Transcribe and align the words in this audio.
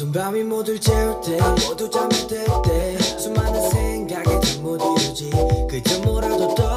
어두운 0.00 0.12
밤이 0.12 0.42
모두 0.44 0.80
재울 0.80 1.20
때 1.20 1.38
모두 1.66 1.90
잠이 1.90 2.08
들때 2.26 2.98
수많은 3.18 3.70
생각에 3.70 4.40
잠못 4.40 4.80
이루지. 4.80 5.30
그저 5.68 6.00
뭐라도 6.00 6.54
떠 6.54 6.69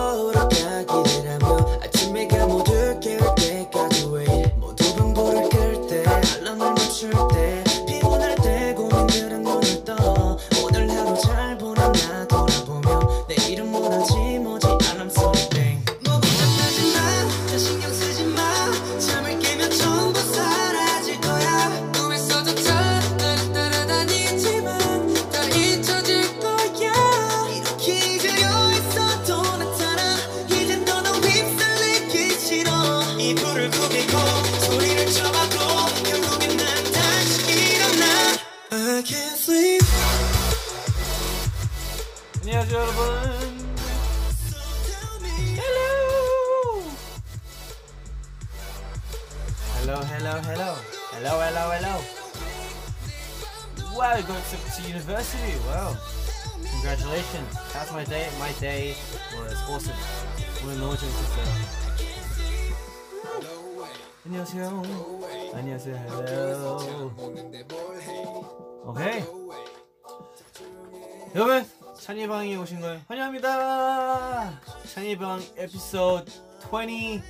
여러분 71.36 71.66
찬이방에 72.00 72.56
오신 72.58 72.80
걸 72.82 73.02
환영합니다. 73.08 74.60
찬이방 74.94 75.42
에피소드 75.58 76.32
29 76.60 77.22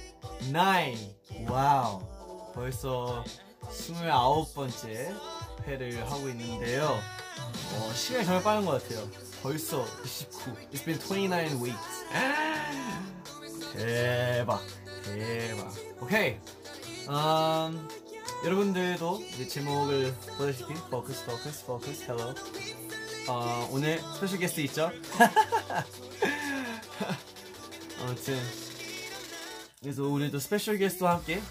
wow. 1.49 2.02
벌써 2.53 3.23
29번째 3.61 5.15
회를 5.65 6.03
하고 6.11 6.27
있는데요. 6.29 6.99
어, 7.75 7.93
시간이 7.93 8.25
정말 8.25 8.43
빠른 8.43 8.65
것 8.65 8.83
같아요. 8.83 9.07
벌써 9.41 9.85
29 10.03 10.55
It's 10.71 10.83
been 10.85 10.99
29 10.99 11.63
weeks. 11.63 12.05
대박. 13.73 14.61
대박. 15.05 15.73
오케이. 16.01 16.37
음, 17.09 17.89
여러분들도 18.45 19.21
이제 19.33 19.47
제목을 19.47 20.13
보다시피 20.37 20.73
Focus 20.73 21.23
Focus 21.23 21.63
Focus. 21.63 22.03
Hello 22.03 22.33
어, 23.27 23.67
오늘 23.71 23.99
special 23.99 24.39
guest 24.39 24.61
있죠? 24.61 24.89
아무튼 28.02 28.39
그래서 29.80 30.03
오늘도 30.03 30.39
special 30.39 30.77
guest와 30.77 31.16
함께 31.15 31.41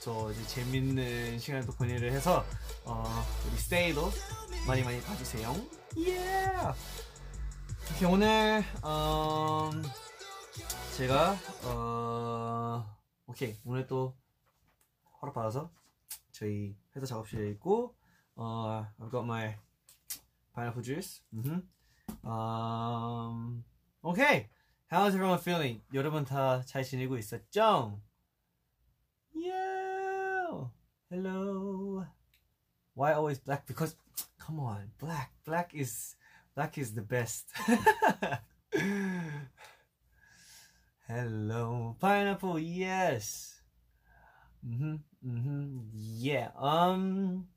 저 0.00 0.30
이제 0.32 0.46
재밌는 0.48 1.38
시간을 1.38 1.66
또 1.66 1.72
보내려 1.72 2.12
해서 2.12 2.44
어, 2.84 3.24
우리 3.48 3.56
스테이도 3.56 4.10
많이 4.66 4.82
많이 4.82 5.00
봐주세요. 5.00 5.54
예! 5.98 6.52
이렇게 7.88 8.04
오늘 8.04 8.62
음, 8.84 9.82
제가 10.96 11.38
어, 11.64 12.84
오케이 13.26 13.56
오늘 13.64 13.86
또 13.86 14.14
허락 15.22 15.34
받아서 15.34 15.70
저희 16.32 16.76
회사 16.94 17.06
작업실에 17.06 17.48
있고 17.52 17.94
어, 18.36 18.86
I've 19.00 19.10
got 19.10 19.24
my 19.24 19.54
pineapple 20.53 20.81
juice. 20.81 21.21
Mhm. 21.33 21.63
Um, 22.25 23.63
okay. 24.03 24.49
How's 24.91 25.13
everyone 25.13 25.39
feeling? 25.39 25.81
여러분 25.93 26.25
다 26.25 26.63
잘 26.65 26.83
지내고 26.83 27.17
있었죠? 27.17 27.99
Yeah. 29.33 30.67
Hello. 31.09 32.05
Why 32.95 33.13
always 33.13 33.39
black? 33.39 33.65
Because 33.67 33.95
come 34.39 34.59
on, 34.59 34.91
black. 34.99 35.31
Black 35.45 35.73
is 35.73 36.15
black 36.55 36.77
is 36.77 36.93
the 36.93 37.01
best. 37.01 37.47
Hello, 41.07 41.95
pineapple. 41.99 42.59
Yes. 42.59 43.61
Mhm. 44.65 44.99
Mhm. 45.25 45.89
Yeah. 45.93 46.51
Um. 46.57 47.47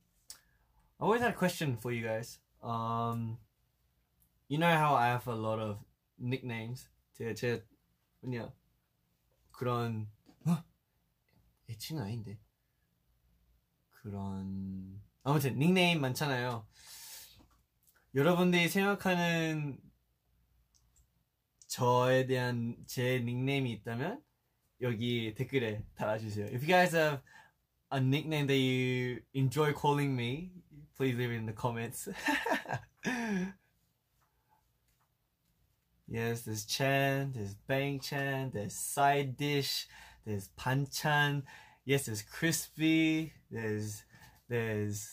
I 1.01 1.05
always 1.05 1.21
had 1.21 1.33
a 1.33 1.37
question 1.37 1.77
for 1.77 1.91
you 1.91 2.05
guys. 2.07 2.39
Um, 2.62 3.38
you 4.48 4.58
know 4.58 4.72
how 4.72 4.96
I 4.96 5.08
have 5.08 5.28
a 5.28 5.36
lot 5.36 5.60
of 5.60 5.78
nicknames. 6.20 6.90
제가 7.14 7.34
제 7.34 7.66
뭐냐 8.22 8.52
그런 9.52 10.08
어? 10.46 10.64
애칭은 11.70 12.04
아닌데 12.04 12.40
그런 13.90 15.02
아무튼 15.24 15.58
닉네임 15.58 16.02
많잖아요. 16.02 16.66
여러분들이 18.16 18.70
생각하는 18.70 19.80
저에 21.68 22.26
대한 22.26 22.78
제 22.88 23.20
닉네임이 23.20 23.72
있다면 23.74 24.24
여기 24.82 25.34
댓글에 25.36 25.84
달아주세요. 25.96 26.48
If 26.48 26.64
you 26.64 26.68
guys 26.68 26.96
have 26.96 27.22
a 27.94 28.00
nickname 28.00 28.48
that 28.48 28.58
you 28.58 29.22
enjoy 29.34 29.74
calling 29.74 30.14
me, 30.14 30.52
please 30.98 31.16
leave 31.16 31.32
it 31.32 31.36
in 31.36 31.46
the 31.46 31.54
comments. 31.54 32.10
yes, 36.08 36.42
there's 36.42 36.66
Chan, 36.66 37.34
there's 37.36 37.54
Bang 37.54 38.00
Chan, 38.00 38.52
there's 38.54 38.74
Side 38.74 39.38
Dish, 39.38 39.88
there's 40.26 40.50
Panchan, 40.60 41.44
yes, 41.86 42.08
there's 42.08 42.24
Crispy, 42.24 43.34
there's 43.52 44.04
there's 44.50 45.10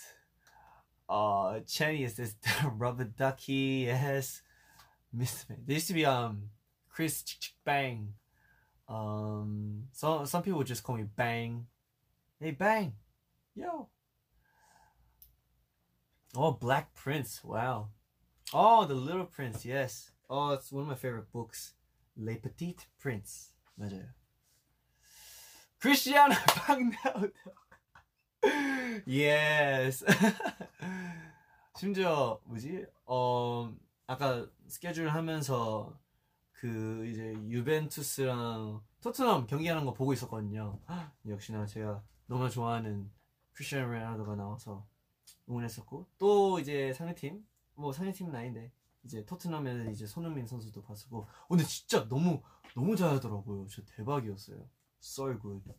uh 1.08 1.60
Chen, 1.60 1.96
yes, 1.96 2.14
there's 2.14 2.34
Rubber 2.72 3.04
Ducky, 3.04 3.84
yes. 3.86 4.40
Miss 5.12 5.44
there 5.44 5.74
used 5.74 5.88
to 5.88 5.94
be 5.94 6.06
um 6.06 6.50
Chris 6.88 7.22
Ch- 7.22 7.38
Ch- 7.40 7.56
Bang. 7.64 8.14
Um 8.88 9.84
some 9.92 10.26
some 10.26 10.42
people 10.42 10.64
just 10.64 10.82
call 10.82 10.96
me 10.96 11.04
Bang. 11.04 11.66
Hey 12.40 12.52
Bang. 12.52 12.94
Yo. 13.54 13.88
Oh, 16.36 16.52
Black 16.52 16.94
Prince. 16.94 17.42
Wow. 17.44 17.90
Oh, 18.52 18.84
The 18.86 18.94
Little 18.94 19.26
Prince. 19.26 19.64
Yes. 19.64 20.10
Oh, 20.28 20.50
it's 20.50 20.72
one 20.72 20.82
of 20.82 20.88
my 20.88 20.94
favorite 20.96 21.30
books. 21.32 21.74
Le 22.16 22.36
Petit 22.36 22.86
Prince. 22.98 23.52
맞아요. 23.78 24.06
Cristiano 25.80 26.34
Ronaldo. 26.66 27.30
yes. 29.06 30.04
심지어 31.76 32.40
뭐지? 32.44 32.86
어 33.06 33.74
아까 34.06 34.46
스케줄 34.66 35.08
하면서 35.08 35.98
그 36.52 37.06
이제 37.06 37.34
유벤투스랑 37.48 38.80
토트넘 39.02 39.46
경기하는 39.46 39.84
거 39.84 39.92
보고 39.92 40.12
있었거든요. 40.12 40.80
역시나 41.28 41.66
제가 41.66 42.02
너무 42.26 42.48
좋아하는 42.48 43.10
크리스티아노 43.52 43.88
로날도가 43.88 44.36
나와서 44.36 44.86
응원했었고 45.48 46.06
또 46.18 46.58
이제 46.58 46.92
상대팀 46.92 47.44
뭐 47.74 47.92
상대팀은 47.92 48.34
아닌데 48.34 48.72
이제 49.04 49.24
토트넘에는 49.24 49.92
이제 49.92 50.06
손흥민 50.06 50.46
선수도 50.46 50.82
봤었고 50.82 51.18
어, 51.18 51.48
근데 51.48 51.64
진짜 51.64 52.08
너무 52.08 52.42
너무 52.74 52.96
잘하더라고요. 52.96 53.66
진짜 53.66 53.94
대박이었어요. 53.96 54.68
So 55.00 55.38
good. 55.38 55.72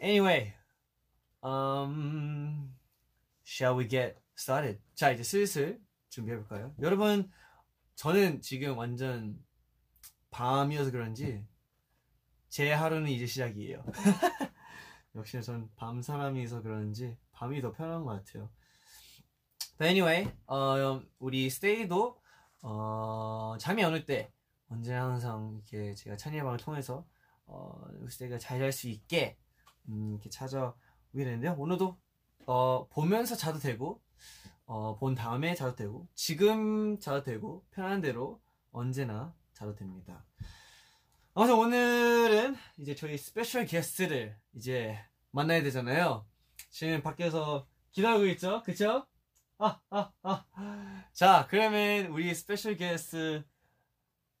Anyway, 0.00 0.54
um, 1.42 2.74
shall 3.44 3.78
we 3.78 3.88
get 3.88 4.16
started? 4.38 4.80
자 4.94 5.10
이제 5.10 5.22
슬슬 5.22 5.80
준비해 6.08 6.36
볼까요? 6.36 6.74
여러분 6.80 7.30
저는 7.94 8.42
지금 8.42 8.76
완전 8.76 9.42
밤이어서 10.30 10.90
그런지 10.90 11.46
제 12.48 12.72
하루는 12.72 13.10
이제 13.10 13.26
시작이에요. 13.26 13.84
역시 15.16 15.42
전밤 15.42 16.02
사람이서 16.02 16.60
그런지 16.62 17.16
밤이 17.36 17.60
더 17.60 17.70
편한 17.70 18.04
것 18.04 18.10
같아요. 18.24 18.50
But 19.78 19.88
anyway, 19.90 20.32
어, 20.46 21.00
우리 21.18 21.48
스테이도 21.50 22.20
어, 22.62 23.56
잠이 23.60 23.84
어느 23.84 24.04
때 24.04 24.32
언제나 24.68 25.04
항상 25.04 25.60
이렇게 25.70 25.94
제가 25.94 26.16
찬이의 26.16 26.42
방을 26.42 26.58
통해서 26.58 27.06
어, 27.46 27.84
스테이가 28.08 28.38
잘 28.38 28.58
잘 28.58 28.72
수 28.72 28.88
있게 28.88 29.36
음, 29.88 30.12
이렇게 30.14 30.30
찾아오게 30.30 30.74
되는데요. 31.24 31.54
오늘도 31.58 31.96
어, 32.46 32.88
보면서 32.88 33.36
자도 33.36 33.58
되고 33.58 34.02
어, 34.64 34.96
본 34.96 35.14
다음에 35.14 35.54
자도 35.54 35.76
되고 35.76 36.08
지금 36.14 36.98
자도 36.98 37.22
되고 37.22 37.64
편한 37.70 38.00
대로 38.00 38.40
언제나 38.72 39.34
자도 39.52 39.74
됩니다. 39.74 40.24
아무튼 41.34 41.54
오늘은 41.56 42.56
이제 42.78 42.94
저희 42.94 43.18
special 43.18 43.66
guest를 43.66 44.36
이제 44.54 44.98
만나야 45.32 45.62
되잖아요. 45.62 46.26
지금 46.70 47.02
밖에서 47.02 47.66
기다리고 47.90 48.26
있죠? 48.26 48.62
그쵸? 48.62 49.06
아, 49.58 49.80
아, 49.90 50.12
아. 50.22 50.44
자, 51.12 51.46
그러면 51.48 52.06
우리 52.06 52.34
special 52.34 52.76
guest 52.76 53.44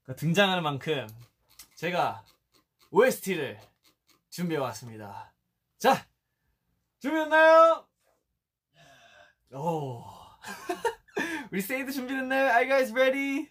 그 0.02 0.14
등장하는 0.14 0.62
만큼 0.62 1.08
제가 1.74 2.24
OST를 2.90 3.58
준비해 4.30 4.60
왔습니다. 4.60 5.32
자, 5.78 6.06
준비했나요? 7.00 7.86
오. 9.54 10.04
우리 11.50 11.60
세이드 11.60 11.92
준비됐나요? 11.92 12.46
Are 12.48 12.58
you 12.58 12.68
guys 12.68 12.92
ready? 12.92 13.50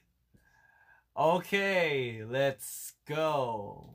Okay, 1.16 2.22
let's 2.30 2.94
go. 3.06 3.95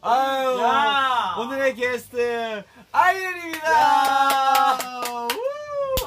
아유, 0.00 0.58
야! 0.60 1.36
오늘의 1.38 1.74
게스트 1.74 2.64
아이엔입니다. 2.90 4.78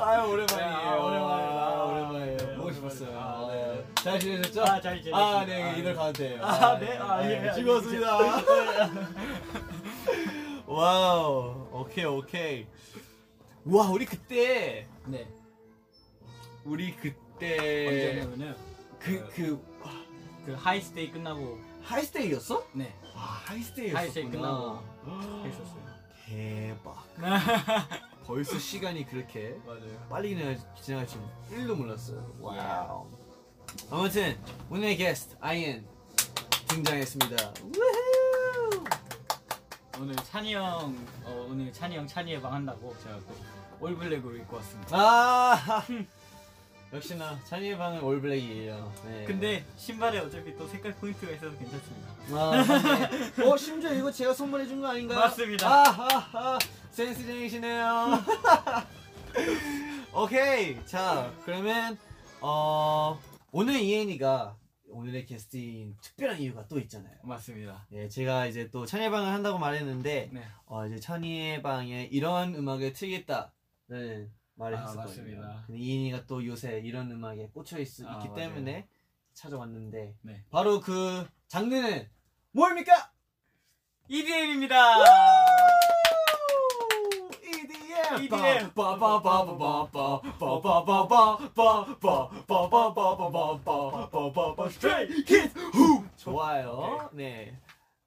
아유 0.01 0.31
오랜만이에요. 0.31 0.71
야, 0.71 0.95
오랜만이다. 0.95 1.61
아, 1.61 1.83
오랜만이에요. 1.85 2.37
네, 2.37 2.55
보고 2.55 2.71
싶었어요. 2.73 3.15
아, 3.17 3.47
네. 3.51 3.75
네. 3.75 3.85
잘 3.95 4.19
지내셨죠? 4.19 4.63
아, 4.63 4.81
잘 4.81 5.01
지내. 5.01 5.15
아, 5.15 5.45
네, 5.45 5.75
이들 5.77 5.93
가운데요. 5.95 6.43
아, 6.43 6.57
네, 6.57 6.65
아, 6.65 6.79
네. 6.79 6.97
아, 6.97 7.13
아 7.13 7.23
예, 7.29 7.47
예. 7.47 7.53
즐거웠습니다. 7.53 8.17
wow, 10.65 11.67
오케이, 11.71 12.05
오케이. 12.05 12.65
와, 13.65 13.87
우리 13.89 14.05
그때, 14.05 14.87
네. 15.05 15.27
우리 16.65 16.95
그때 16.95 17.87
언제냐면은 17.87 18.55
그 18.99 19.19
그그 19.29 19.35
그, 19.35 19.61
그 20.45 20.53
하이스테이 20.53 21.11
끝나고 21.11 21.59
하이스테이였어? 21.83 22.67
네. 22.73 22.93
아 23.15 23.41
하이스테이였어. 23.45 23.97
하이스테이 23.97 24.29
끝나고 24.29 24.79
해주셨어요. 25.45 25.83
대박. 26.25 27.03
벌써 28.25 28.57
시간이 28.57 29.05
그렇게 29.05 29.57
맞아요. 29.65 30.07
빨리 30.09 30.29
지나갈, 30.81 31.05
줄 31.07 31.19
1도 31.51 31.75
몰랐어요. 31.75 32.21
네. 32.21 32.35
wow. 32.41 33.07
아무튼 33.91 34.37
오늘의 34.69 34.97
게스트 34.97 35.35
아이엔 35.41 35.85
등장했습니다. 36.67 37.53
오늘 39.99 40.15
찬이 40.15 40.53
형 40.55 40.95
어, 41.23 41.47
오늘 41.49 41.71
찬이 41.71 41.95
형 41.97 42.07
찬이의 42.07 42.41
방 42.41 42.61
한다고 42.61 42.95
제가 43.03 43.19
또 43.19 43.35
all 43.85 43.98
black으로 43.98 44.37
입고 44.37 44.55
왔습니다. 44.57 44.97
아 44.97 45.83
역시나 46.93 47.39
찬이의 47.45 47.77
방은 47.77 48.03
올블랙이에요. 48.03 48.93
네. 49.05 49.25
근데 49.25 49.65
신발에 49.77 50.19
어차피 50.19 50.55
또 50.55 50.67
색깔 50.67 50.93
포인트가 50.95 51.31
있어서 51.33 51.57
괜찮습니다. 51.57 52.13
아, 52.31 53.09
네. 53.35 53.43
어 53.43 53.57
심지어 53.57 53.91
이거 53.93 54.11
제가 54.11 54.31
선물해 54.33 54.67
준 54.67 54.79
거 54.79 54.87
아닌가요? 54.89 55.19
맞습니다. 55.19 55.67
아하하 55.67 56.59
센스쟁이시네요. 56.91 58.23
오케이 60.13 60.85
자 60.85 61.33
그러면 61.43 61.97
어 62.41 63.19
오늘 63.51 63.79
이엔이가 63.79 64.55
오늘의 64.89 65.25
게스트인 65.25 65.95
특별한 65.99 66.39
이유가 66.41 66.67
또 66.67 66.77
있잖아요. 66.79 67.15
맞습니다. 67.23 67.87
예, 67.93 68.07
제가 68.07 68.45
이제 68.45 68.69
또 68.69 68.85
찬이의 68.85 69.09
방을 69.09 69.31
한다고 69.33 69.57
말했는데 69.57 70.29
네. 70.31 70.43
어 70.67 70.85
이제 70.85 70.99
찬이의 70.99 71.63
방에 71.63 72.07
이런 72.11 72.53
음악을 72.53 72.93
틀겠다는 72.93 74.31
말을 74.55 74.77
아, 74.77 74.81
했었거든요. 74.81 75.41
맞습니다. 75.41 75.65
이인이가 75.69 76.25
또 76.25 76.45
요새 76.45 76.79
이런 76.79 77.11
음악에 77.11 77.49
꽂혀 77.53 77.79
있, 77.79 77.87
아, 78.05 78.19
기 78.19 78.29
맞아요. 78.29 78.35
때문에 78.35 78.87
찾아왔는데 79.33 80.15
네. 80.21 80.45
바로 80.51 80.79
그 80.79 81.27
장르는 81.47 82.07
뭡니까? 82.51 83.11
EDM입니다. 84.07 84.77
EDM. 88.15 88.71
좋아요. 96.15 97.09
네. 97.13 97.59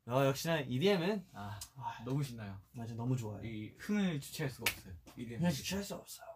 어, 0.07 0.25
역시나 0.25 0.61
EDM은 0.61 1.25
아, 1.33 1.59
너무 2.05 2.23
신나요. 2.23 2.57
맞아 2.73 2.95
너무 2.95 3.17
좋아요. 3.17 3.45
이 3.45 3.75
흥을 3.79 4.21
주체할 4.21 4.51
수가 4.51 4.71
없어요. 4.71 4.95
이름. 5.17 5.39
그냥 5.39 5.53
주체할 5.53 5.85
수 5.85 5.95
없어요. 5.97 6.36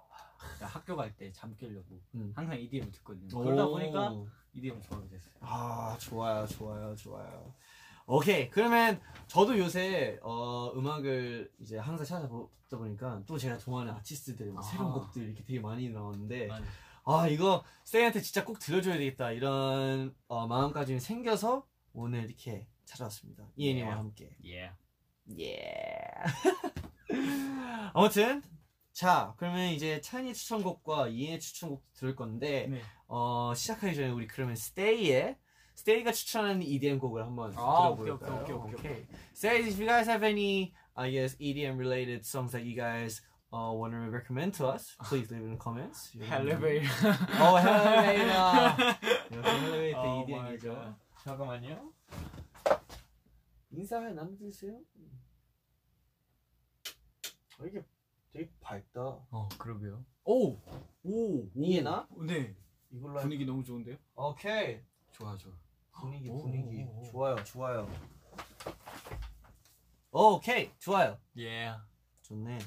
학교 0.60 0.96
갈 0.96 1.12
때 1.16 1.32
잠 1.32 1.54
깨려고 1.56 2.00
음. 2.14 2.32
항상 2.34 2.58
EDM을 2.58 2.90
듣거든요. 2.92 3.28
그러다 3.38 3.66
오. 3.66 3.70
보니까 3.72 4.14
EDM 4.52 4.80
좋아하게 4.82 5.08
됐어요. 5.08 5.34
아 5.40 5.96
좋아요 5.98 6.46
좋아요 6.46 6.94
좋아요 6.96 7.54
오케이 8.06 8.50
그러면 8.50 9.00
저도 9.28 9.56
요새 9.58 10.18
어, 10.22 10.72
음악을 10.74 11.50
이제 11.60 11.78
항상 11.78 12.04
찾아보다 12.04 12.76
보니까 12.76 13.22
또 13.26 13.38
제가 13.38 13.56
좋아하는 13.58 13.92
아티스트들 13.94 14.52
막 14.52 14.60
아. 14.60 14.62
새로운 14.62 14.92
곡들 14.92 15.22
이렇게 15.22 15.44
되게 15.44 15.60
많이 15.60 15.88
나오는데 15.90 16.46
맞아요. 16.48 16.64
아 17.04 17.28
이거 17.28 17.64
세이한테 17.84 18.20
진짜 18.20 18.44
꼭 18.44 18.58
들려줘야 18.58 18.98
되겠다 18.98 19.30
이런 19.32 20.14
어, 20.28 20.46
마음까지 20.46 20.98
생겨서 21.00 21.66
오늘 21.92 22.24
이렇게 22.24 22.66
찾아왔습니다 22.84 23.44
이엔이와 23.56 23.88
예. 23.88 23.92
함께 23.92 24.36
예. 24.44 24.72
예 25.38 26.02
아무튼 27.94 28.42
자 28.92 29.34
그러면 29.36 29.70
이제 29.70 30.00
찬이 30.00 30.34
추천곡과 30.34 31.08
이엔의 31.08 31.40
추천곡 31.40 31.82
들을 31.94 32.14
건데 32.16 32.66
네. 32.68 32.82
어, 33.06 33.52
시작하기 33.54 33.94
전에 33.94 34.08
우리 34.08 34.26
그러면 34.26 34.56
스테이의 34.56 35.36
스테이가 35.74 36.12
추천하는 36.12 36.62
EDM 36.62 36.98
곡을 36.98 37.24
한번 37.24 37.52
아, 37.56 37.94
들어볼까요? 37.96 38.42
오케이, 38.42 38.54
오케이, 38.54 38.74
오케이. 38.74 39.06
Stay, 39.32 39.62
if 39.66 39.78
you 39.80 39.86
guys 39.86 40.08
have 40.10 40.22
any, 40.22 40.74
I 40.94 41.10
guess, 41.10 41.36
EDM 41.40 41.78
related 41.78 42.26
songs 42.26 42.52
that 42.52 42.66
you 42.66 42.76
guys 42.76 43.22
uh, 43.52 43.72
want 43.72 43.94
to 43.94 44.10
recommend 44.10 44.52
to 44.58 44.66
us, 44.66 44.94
please 45.08 45.30
leave 45.32 45.40
it 45.40 45.46
in 45.46 45.52
the 45.52 45.58
comments. 45.58 46.12
어, 46.20 47.58
헬레베이터. 47.58 48.26
이렇게 49.30 49.48
헬레베이터 49.48 50.00
Oh 50.02 50.22
EDM이죠. 50.22 50.96
잠깐만요. 51.24 51.92
인사해 53.70 54.12
남겨주세요. 54.12 54.78
어, 57.60 57.64
이게 57.66 57.82
되게 58.32 58.50
밝다. 58.60 59.00
어, 59.30 59.48
그러게요. 59.58 60.04
오! 60.24 60.56
오! 61.02 61.48
이해나? 61.56 62.06
네. 62.26 62.54
이걸로 62.90 63.14
할- 63.16 63.22
분위기 63.22 63.44
너무 63.44 63.64
좋은데요? 63.64 63.96
오케이. 64.14 64.80
좋아, 65.12 65.36
좋아. 65.36 65.52
분위기 65.92 66.28
오, 66.30 66.38
분위기 66.42 66.82
오, 66.84 67.00
오. 67.00 67.04
좋아요 67.10 67.44
좋아요 67.44 67.90
오케이 70.10 70.70
좋아요 70.78 71.18
예. 71.36 71.74
좋네 72.22 72.58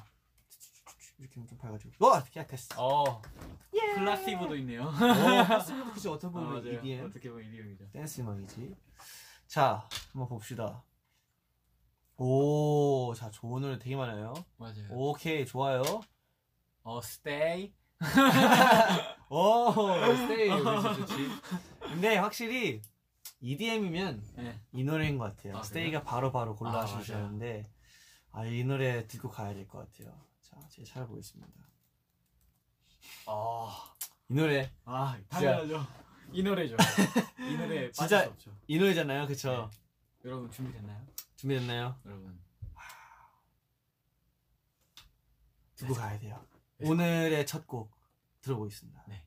이렇게 1.17 1.33
하면 1.35 1.47
좀 1.47 1.57
밝아지고 1.57 2.05
와 2.05 2.23
야, 2.37 2.45
됐어 2.45 2.75
어. 2.77 3.21
플라시보도 3.95 4.55
있네요. 4.57 4.83
오 4.83 5.91
그치 5.93 6.07
어떻게 6.09 6.27
아, 6.27 6.29
보면 6.31 6.53
맞아요. 6.63 6.79
EDM 6.79 7.05
어떻게 7.07 7.29
보면 7.31 7.45
EDM이죠. 7.47 7.89
댄스 7.91 8.21
음악이지 8.21 8.75
자 9.47 9.87
한번 10.11 10.27
봅시다 10.29 10.83
오 12.25 13.13
자 13.15 13.29
좋은 13.29 13.61
노래 13.61 13.77
되게 13.77 13.95
많아요 13.95 14.33
맞아요. 14.57 14.87
오케이 14.91 15.45
좋아요 15.45 15.83
어, 16.85 16.99
stay. 17.03 17.73
오, 19.29 19.71
스테이 19.71 20.49
여기서 20.49 20.93
좋지. 20.95 21.13
근데 21.79 22.17
확실히 22.17 22.81
EDM이면 23.39 24.21
네. 24.35 24.59
이 24.73 24.83
노래인 24.83 25.17
것 25.17 25.33
같아요. 25.35 25.57
아? 25.59 25.63
스테이가 25.63 26.03
바로바로 26.03 26.55
골라 26.57 26.81
아, 26.81 26.85
주셨는데 26.85 27.69
아, 28.33 28.45
이 28.45 28.65
노래 28.65 29.07
듣고 29.07 29.29
가야 29.29 29.53
될 29.53 29.65
것 29.67 29.77
같아요. 29.79 30.13
자, 30.41 30.57
제가 30.69 30.85
찾아보겠습니다. 30.85 31.53
아, 33.27 33.93
이 34.29 34.33
노래 34.33 34.69
아 34.83 35.17
당연하죠. 35.29 35.85
이 36.33 36.43
노래죠. 36.43 36.75
이 37.49 37.55
노래 37.55 37.89
진짜-. 37.95 38.29
이 38.67 38.77
노래잖아요, 38.77 39.27
그쵸? 39.27 39.69
여러분 40.25 40.51
준비됐나요? 40.51 40.99
준비됐나요? 41.43 41.99
여러분. 42.05 42.39
듣고 45.75 45.93
가야 45.93 46.17
돼요. 46.17 46.41
오늘의 46.79 47.45
첫 47.45 47.67
곡 47.67 47.91
들어보겠습니다. 48.41 49.03
네. 49.09 49.25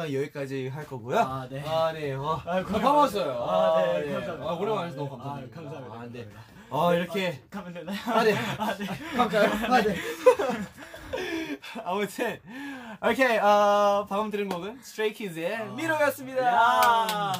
어, 0.02 0.06
찬이방 0.06 0.12
여기까지 0.12 0.68
할 0.68 0.87
거고요. 0.87 1.18
아, 1.18 1.47
네. 1.49 1.62
아, 1.66 1.92
네. 1.92 2.12
어, 2.14 2.40
아, 2.44 2.62
반가웠어요. 2.62 3.32
아, 3.32 3.99
네, 4.00 4.12
감사합니다. 4.12 4.50
아, 4.50 4.54
오랜만에 4.54 4.94
너무 4.94 5.14
아, 5.14 5.18
감사합니다. 5.18 5.54
감사합니다. 5.61 5.94
아, 5.97 6.06
네. 6.12 6.28
어, 6.71 6.94
이렇게 6.94 7.40
가면 7.50 7.73
되나요? 7.73 7.99
아, 8.06 8.25
네. 8.25 8.35
아, 8.35 8.76
네. 8.76 8.87
갈까요? 8.87 9.50
아, 9.73 9.82
네. 9.82 9.97
아무튼 11.85 12.40
오케이 13.02 13.38
어, 13.38 14.06
방금 14.09 14.30
들은 14.30 14.49
곡은 14.49 14.80
스트레이 14.82 15.12
키즈의 15.12 15.73
미로였습니다. 15.73 16.42
야. 16.44 17.32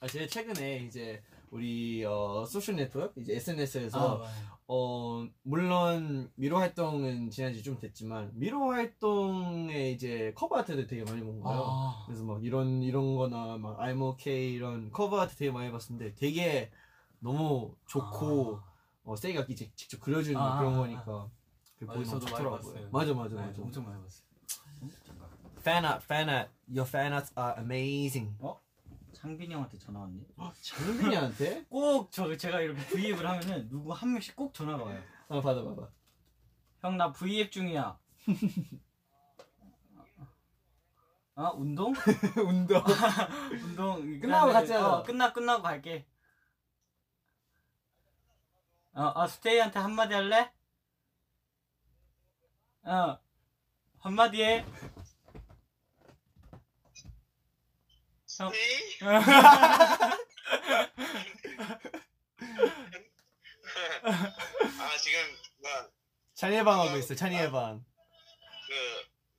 아, 0.00 0.06
제가 0.08 0.26
최근에 0.26 0.78
이제 0.86 1.22
우리 1.50 2.04
어, 2.04 2.44
social 2.46 2.76
network 2.76 3.20
이제 3.20 3.32
아, 3.32 3.36
SNS에서 3.36 3.98
맞아요. 4.18 4.28
어 4.66 5.26
물론 5.42 6.30
미로 6.36 6.56
활동은 6.58 7.28
지난 7.30 7.52
지 7.52 7.62
좀 7.62 7.78
됐지만 7.78 8.30
미로 8.34 8.70
활동에 8.70 9.90
이제 9.90 10.32
cover 10.34 10.56
art들 10.58 10.86
되게 10.86 11.04
많이 11.04 11.20
본 11.22 11.40
거예요. 11.40 11.62
아. 11.62 12.02
그래서 12.06 12.24
막 12.24 12.42
이런 12.44 12.82
이런 12.82 13.14
거나 13.16 13.58
막 13.58 13.78
I'm 13.78 14.00
okay 14.02 14.52
이런 14.54 14.90
cover 14.90 15.20
art 15.20 15.36
되게 15.36 15.50
많이 15.50 15.70
봤었는데 15.70 16.14
되게 16.14 16.70
너무 17.18 17.74
좋고 17.88 18.58
어 19.04 19.16
세이가 19.16 19.44
이제 19.48 19.70
직접 19.76 20.00
그려주는 20.00 20.40
아, 20.40 20.56
그런 20.58 20.74
아, 20.74 20.78
거니까 20.78 21.30
그 21.78 21.84
많이 21.84 22.04
좋더라고요. 22.04 22.50
봤어요. 22.50 22.88
맞아 22.90 23.12
맞아 23.12 23.36
네, 23.36 23.46
맞아. 23.46 23.62
엄청 23.62 23.84
많이 23.84 24.00
봤어요. 24.02 24.24
어? 24.80 24.88
잠깐. 25.04 25.28
Fan 25.60 25.84
art, 25.84 26.04
fan 26.04 26.28
art. 26.28 26.50
Your 26.68 26.88
fan 26.88 27.12
arts 27.12 27.32
are 27.38 27.54
amazing. 27.58 28.36
창빈이 29.24 29.54
형한테 29.54 29.78
전화 29.78 30.00
왔니? 30.00 30.22
장빈이한테? 30.60 31.64
꼭 31.72 32.10
저 32.10 32.36
제가 32.36 32.60
이렇게 32.60 32.78
V앱을 32.88 33.26
하면은 33.26 33.70
누구 33.70 33.90
한 33.90 34.12
명씩 34.12 34.36
꼭 34.36 34.52
전화가 34.52 34.84
와요. 34.84 35.02
어 35.28 35.40
받아 35.40 35.64
봐봐. 35.64 35.88
형 36.82 36.98
나 36.98 37.10
V앱 37.10 37.50
중이야. 37.50 37.98
아 41.36 41.48
운동? 41.56 41.94
운동. 42.46 42.84
운동 43.50 44.20
끝나고 44.20 44.52
가자. 44.52 44.92
어, 44.98 45.02
끝나 45.02 45.32
끝나고 45.32 45.62
갈게. 45.62 46.06
어, 48.92 49.10
아 49.14 49.26
스테이한테 49.26 49.78
한마디 49.78 50.12
할래? 50.12 50.52
어 52.82 53.18
한마디 54.00 54.42
해. 54.42 54.66
형. 58.38 58.50
네? 58.50 58.58
아 64.04 64.96
지금 65.02 65.18
뭐야 65.62 65.86
찬이의 66.34 66.64
방 66.64 66.80
하고 66.80 66.96
있어. 66.96 67.14
찬이의 67.14 67.50
방. 67.52 67.84
그 68.66 68.74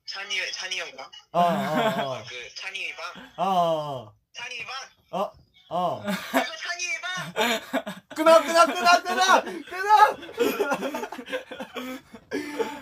찬이 0.06 0.34
찬이 0.52 0.80
형 0.80 0.96
방? 0.96 1.10
어, 1.32 1.40
어, 1.40 2.14
어. 2.18 2.24
그 2.26 2.54
찬이 2.54 2.94
방? 2.96 3.32
어, 3.36 3.44
어, 3.50 4.14
찬이 4.32 4.64
방? 4.64 5.20
어, 5.20 5.32
어. 5.68 6.02
이거 6.02 6.12
찬이 6.56 6.84
방? 7.02 7.60
끊어, 8.16 8.40
끊어, 8.42 8.66
끊어, 8.66 9.02
끊어, 9.02 9.42
끊어. 9.44 10.16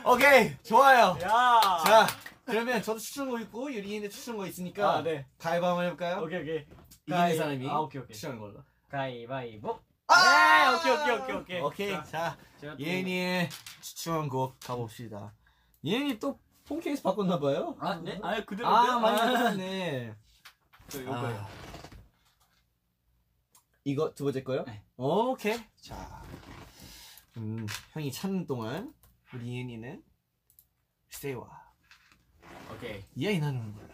오케이, 0.12 0.56
좋아요. 0.62 1.18
야. 1.23 1.83
자, 1.85 2.06
그러면 2.45 2.83
저도 2.83 2.99
추천거 2.99 3.41
있고 3.41 3.73
유리인의 3.73 4.11
추천거 4.11 4.47
있으니까 4.47 4.97
아, 4.97 5.03
네. 5.03 5.27
가위바위보 5.39 5.67
한번 5.67 5.85
해볼까요? 5.87 6.23
오케이 6.23 6.41
오케이. 6.43 6.57
이기는 7.07 7.19
가위- 7.19 7.37
사람이 7.37 7.69
아, 7.69 7.79
오케이, 7.81 8.03
오케이. 8.03 8.15
추천한 8.15 8.39
걸로. 8.39 8.63
가위바위보. 8.91 9.81
아! 10.09 10.71
네, 10.71 10.77
오케이 10.77 10.93
오케이 10.93 11.17
오케이 11.17 11.37
오케이. 11.37 11.61
오케이. 11.61 11.91
자, 11.93 12.03
자, 12.05 12.39
제가 12.61 12.77
또- 12.77 12.83
예은이의 12.83 13.49
추천곡 13.81 14.59
가봅시다. 14.61 15.33
예은이 15.85 16.19
또 16.19 16.39
폰케이스 16.67 17.03
바꿨나 17.03 17.39
봐요? 17.39 17.77
아, 17.81 17.97
네? 17.97 18.19
아, 18.23 18.43
그대로. 18.45 18.69
아, 18.69 18.99
많이 18.99 19.17
바꿨네. 19.19 20.15
저 20.89 21.01
요거요. 21.03 21.37
아. 21.37 21.49
이거 23.85 24.15
두 24.15 24.25
번째 24.25 24.43
거요? 24.43 24.65
네. 24.65 24.83
오케이. 24.97 25.59
자, 25.81 26.23
음, 27.37 27.67
형이 27.93 28.11
찾는 28.13 28.47
동안 28.47 28.95
우리 29.35 29.57
예은이는 29.57 30.03
스테이와 31.11 31.63
오케이. 32.75 33.02
이야기 33.16 33.38
나누는 33.38 33.73
거야. 33.75 33.85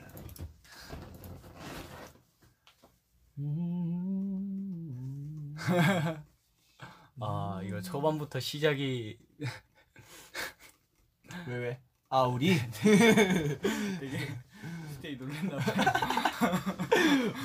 음. 4.30 5.54
아, 7.20 7.60
이거 7.64 7.80
초반부터 7.82 8.40
시작이 8.40 9.18
왜 11.46 11.56
왜? 11.56 11.80
아 12.08 12.22
우리 12.22 12.56
되게 12.80 14.18
스테이 14.94 15.16
놀랬나 15.16 15.56
봐. 15.58 15.72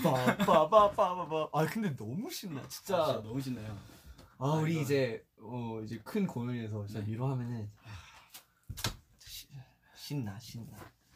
빠빠빠빠빠. 0.03 1.49
아 1.53 1.65
근데 1.67 1.95
너무 1.95 2.31
신나 2.31 2.61
진짜. 2.67 3.05
진짜 3.05 3.21
너무 3.21 3.39
신나요. 3.39 3.77
아 4.37 4.47
아, 4.47 4.53
우리 4.55 4.73
이거- 4.73 4.81
이제 4.81 5.23
어 5.39 5.79
이제 5.83 5.99
큰 6.03 6.25
공연에서 6.25 6.85
진짜 6.87 7.01
네. 7.01 7.05
미로하면은 7.07 7.69
시- 9.19 9.47
신나 9.95 10.39
신나. 10.39 10.75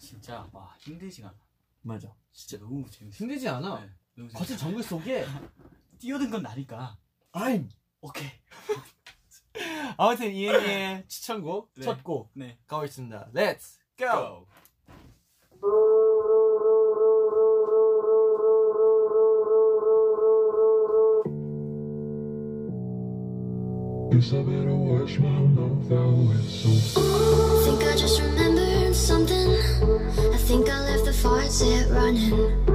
진짜 0.09 0.49
와 0.51 0.75
힘들지가 0.79 1.27
않아. 1.29 1.37
맞아. 1.81 2.11
진짜 2.31 2.57
너무 2.57 2.89
재밌어. 2.89 3.15
힘들지 3.15 3.47
않아. 3.47 3.79
네, 3.79 3.89
너무 4.15 4.29
거친 4.29 4.57
재밌어. 4.57 4.63
정글 4.65 4.83
속에 4.83 5.25
뛰어든 5.99 6.31
건 6.31 6.41
나니까. 6.41 6.97
아임 7.31 7.69
오케이. 8.01 8.27
아무튼 9.97 10.31
이엔이의 10.33 11.07
추천곡 11.07 11.71
네. 11.75 11.83
첫 11.83 12.01
곡 12.03 12.31
네. 12.33 12.57
가보겠습니다. 12.65 13.29
Let's 13.35 13.77
go. 13.97 14.47
Guess 24.11 24.33
I 24.33 24.41
better 24.43 24.75
wash 24.75 25.17
my 25.19 25.29
mouth 25.29 25.91
out 25.91 26.17
with 26.27 26.49
soap. 26.49 27.03
Think 27.63 27.83
I 27.83 27.95
just 27.95 28.19
remembered 28.21 28.68
something. 28.99 29.51
I 30.33 30.37
think 30.37 30.69
I 30.69 30.81
left 30.81 31.05
the 31.05 31.13
faucet 31.13 31.89
running. 31.89 32.68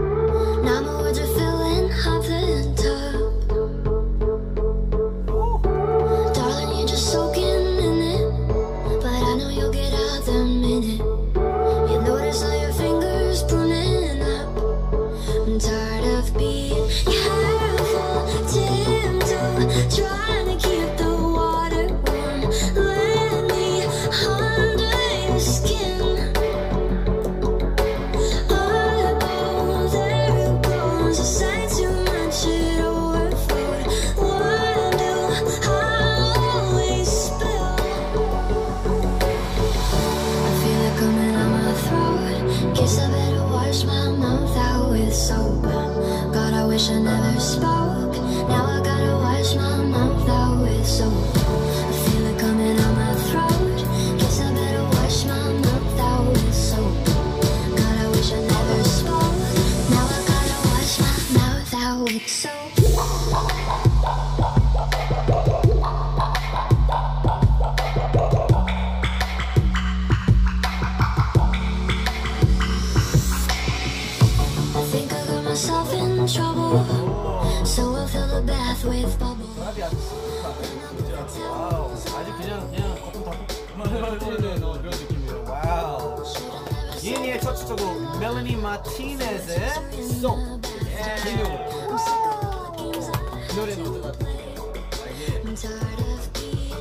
이 93.54 93.56
노래 93.56 93.74
좋았다. 93.76 94.18
I'm 94.18 95.54
tired 95.54 96.02
of 96.02 96.32
being 96.32 96.74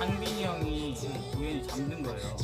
상빈이 0.00 0.44
형이 0.44 0.96
우연히 1.36 1.66
잠든 1.68 2.02
거예요. 2.02 2.36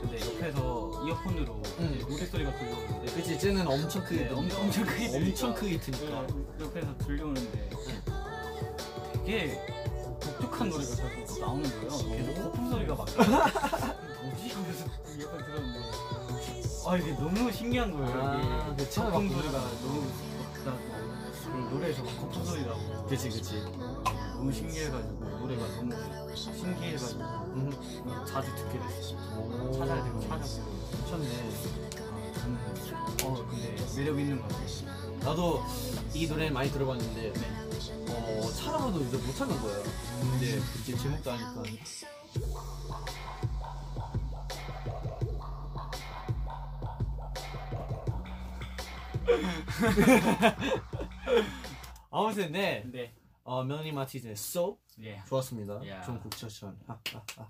근데 0.00 0.18
옆에서 0.20 1.02
이어폰으로 1.06 1.62
응. 1.80 1.94
이제 1.94 2.04
노래 2.06 2.26
소리가 2.26 2.56
들려오는데 2.58 3.12
그치 3.12 3.38
쟤는 3.38 3.66
엄청 3.66 4.02
크게 4.04 4.16
네, 4.24 4.30
엄청 4.32 4.62
엄청 4.62 4.84
크게 4.86 5.04
엄청 5.08 5.54
들리니까. 5.54 5.54
크게 5.54 5.80
트니까 5.80 6.26
그 6.26 6.64
옆에서 6.64 6.98
들려오는데 6.98 7.70
되게 9.12 9.60
독특한 10.20 10.68
노래가 10.70 10.94
자꾸 10.96 11.40
나오는 11.40 11.70
거예요. 11.70 12.16
계속 12.16 12.42
거품 12.42 12.70
소리가 12.70 12.94
막 12.94 13.06
뭐지? 14.22 14.48
하면서 14.54 14.86
약간 15.20 15.44
들었는데 15.44 15.80
아 16.86 16.96
이게 16.96 17.12
너무 17.12 17.52
신기한 17.52 17.90
거예요. 17.92 18.22
아, 18.22 18.74
이게 18.74 18.84
그 18.84 18.90
처음에 18.90 19.10
거품 19.10 19.28
막 19.28 19.42
소리가. 19.42 19.58
너무 19.82 20.06
나고 20.64 21.01
노래에서 21.70 22.02
막 22.02 22.16
거품 22.20 22.44
소리 22.44 22.62
나고 22.62 23.06
그치 23.06 23.28
그치 23.28 23.62
너무 24.36 24.52
신기해가지고 24.52 25.24
노래가 25.40 25.66
너무 25.82 26.36
신기해가지고 26.36 27.20
음. 27.22 27.70
자주 28.26 28.54
듣게 28.56 28.78
됐어요. 28.78 29.72
찾아야 29.72 30.02
되고 30.04 30.20
찾아보고 30.20 30.72
미쳤네 31.04 31.26
아, 31.28 32.44
음. 32.46 33.16
어 33.24 33.46
근데 33.50 33.76
매력 33.96 34.18
있는 34.18 34.40
것 34.40 34.48
같아요. 34.48 35.18
나도 35.20 35.62
이 36.14 36.26
노래를 36.26 36.52
많이 36.52 36.70
들어봤는데 36.70 37.32
네. 37.32 37.62
어 38.08 38.50
찾아봐도 38.52 39.00
이제 39.02 39.16
못 39.16 39.34
찾는 39.36 39.60
거예요 39.62 39.82
근데 40.20 40.60
이제 40.82 40.96
제목도 40.96 41.30
아니까 41.30 41.62
아무튼 52.10 52.52
네 52.52 52.82
네. 52.90 53.14
어, 53.44 53.62
멜라니 53.64 53.92
마르티네즈의 53.92 54.32
Soap 54.32 54.78
예. 55.00 55.22
좋았습니다. 55.26 55.80
좋은 56.02 56.20
곡 56.20 56.36
추천 56.36 56.78
아, 56.86 56.98
아, 57.14 57.24
아. 57.38 57.48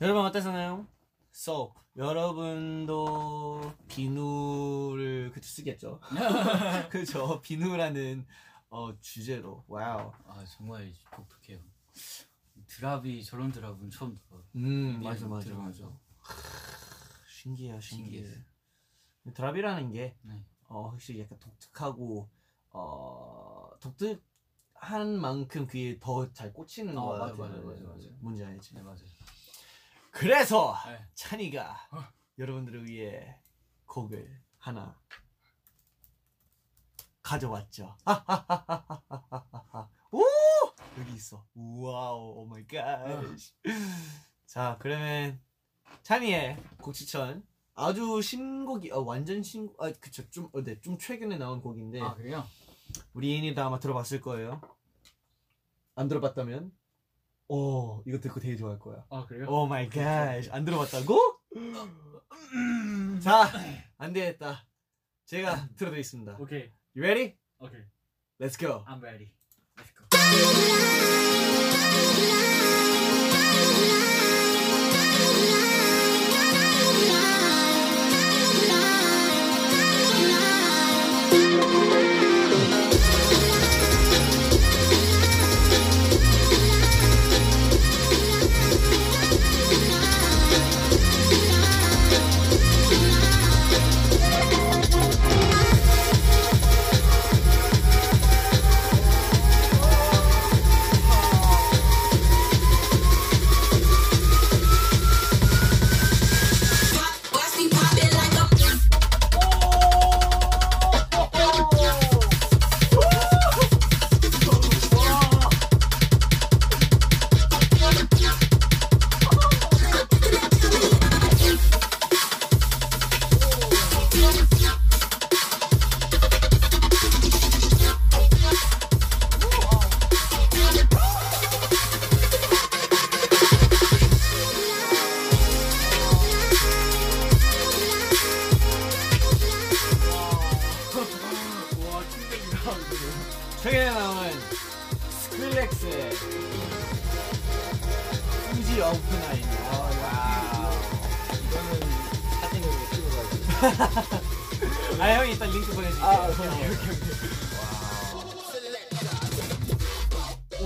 여러분 0.00 0.24
어땠나요? 0.24 0.86
So 1.32 1.74
여러분도 1.96 3.72
비누를 3.88 5.30
그때 5.32 5.46
쓰겠죠 5.46 6.00
그죠 6.90 7.40
비누라는 7.40 8.26
어, 8.70 8.98
주제로 9.00 9.64
wow 9.68 10.12
아 10.26 10.44
정말 10.46 10.92
독특해요. 11.14 11.60
drop이 12.66 13.22
저런 13.22 13.52
drop은 13.52 13.90
처음 13.90 14.16
들어. 14.16 14.42
음 14.56 14.98
네, 15.00 15.04
맞아 15.08 15.28
맞아. 15.28 15.54
맞아 15.54 15.88
신기해 17.28 17.80
신기해. 17.80 18.24
drop이라는 19.34 19.92
게 19.92 20.16
네. 20.22 20.44
어, 20.74 20.88
확실히 20.88 21.20
약간 21.20 21.38
독특하고 21.38 22.28
어, 22.70 23.70
독특한 23.78 25.20
만큼 25.20 25.68
그게 25.68 26.00
더잘 26.00 26.52
꽂히는 26.52 26.98
어, 26.98 27.04
거 27.04 27.12
맞아, 27.18 27.36
같아요. 27.36 27.48
맞아, 27.48 27.62
맞아, 27.62 27.82
맞아. 27.84 28.08
뭔지 28.18 28.44
알지? 28.44 28.74
네 28.74 28.82
맞아요. 28.82 28.98
그래서 30.10 30.74
네. 30.88 31.06
찬이가 31.14 31.88
어. 31.92 32.02
여러분들을 32.38 32.88
위해 32.88 33.38
곡을 33.86 34.42
하나 34.58 35.00
가져왔죠. 37.22 37.96
오 40.10 40.24
여기 40.98 41.14
있어. 41.14 41.46
wow 41.54 42.40
oh 42.40 42.46
my 42.46 42.66
god. 42.66 43.06
자 44.44 44.76
그러면 44.80 45.40
찬이의 46.02 46.60
곡 46.78 46.94
추천 46.94 47.46
아주 47.74 48.22
신곡이 48.22 48.92
어, 48.92 49.00
완전 49.00 49.42
신곡 49.42 49.82
아 49.82 49.92
그쵸 49.92 50.22
좀 50.30 50.48
어, 50.52 50.62
네, 50.62 50.80
좀 50.80 50.96
최근에 50.98 51.38
나온 51.38 51.60
곡인데 51.60 52.00
아 52.00 52.14
그래요? 52.14 52.44
우리 53.14 53.32
아이엔이도 53.34 53.60
아마 53.62 53.78
들어봤을 53.80 54.20
거예요. 54.20 54.60
안 55.96 56.08
들어봤다면 56.08 56.72
오 57.48 58.02
이거 58.06 58.20
듣고 58.20 58.40
되게 58.40 58.56
좋아할 58.56 58.78
거야. 58.78 59.04
아 59.10 59.26
그래요? 59.26 59.46
Oh 59.48 59.66
my 59.66 59.88
god. 59.88 60.42
안 60.50 60.64
들어봤다고? 60.64 61.18
자, 63.22 63.50
안 63.96 64.12
되겠다. 64.12 64.66
제가 65.24 65.68
들어드리겠습니다. 65.76 66.36
오케이 66.38 66.70
You 66.96 67.04
ready? 67.04 67.36
오케이 67.58 67.80
Let's 68.40 68.58
go. 68.58 68.84
I'm 68.86 69.02
ready. 69.02 69.32
Let's 69.76 69.92
go. 69.96 70.04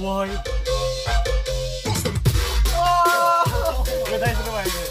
와. 0.01 0.27
이... 0.27 0.31
와. 2.77 3.45
이거 4.07 4.19
다시 4.19 4.35
들어봐야 4.43 4.65
돼. 4.65 4.88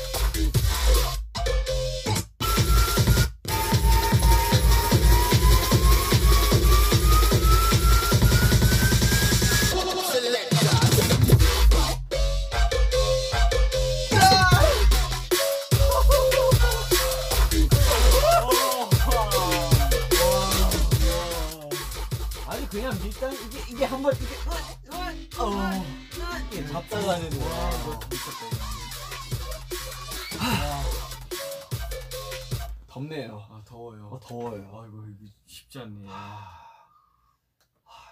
아이고 34.73 35.05
이거 35.07 35.25
쉽지 35.45 35.79
않네. 35.79 36.07
아, 36.09 36.59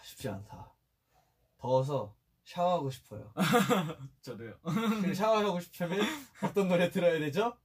쉽지 0.03 0.29
않다. 0.29 0.71
더워서 1.57 2.15
샤워하고 2.43 2.89
싶어요. 2.91 3.31
저도요. 4.21 4.57
근데 4.63 5.13
샤워하고 5.13 5.59
싶으면 5.59 5.99
어떤 6.43 6.67
노래 6.67 6.89
들어야 6.89 7.19
되죠? 7.19 7.57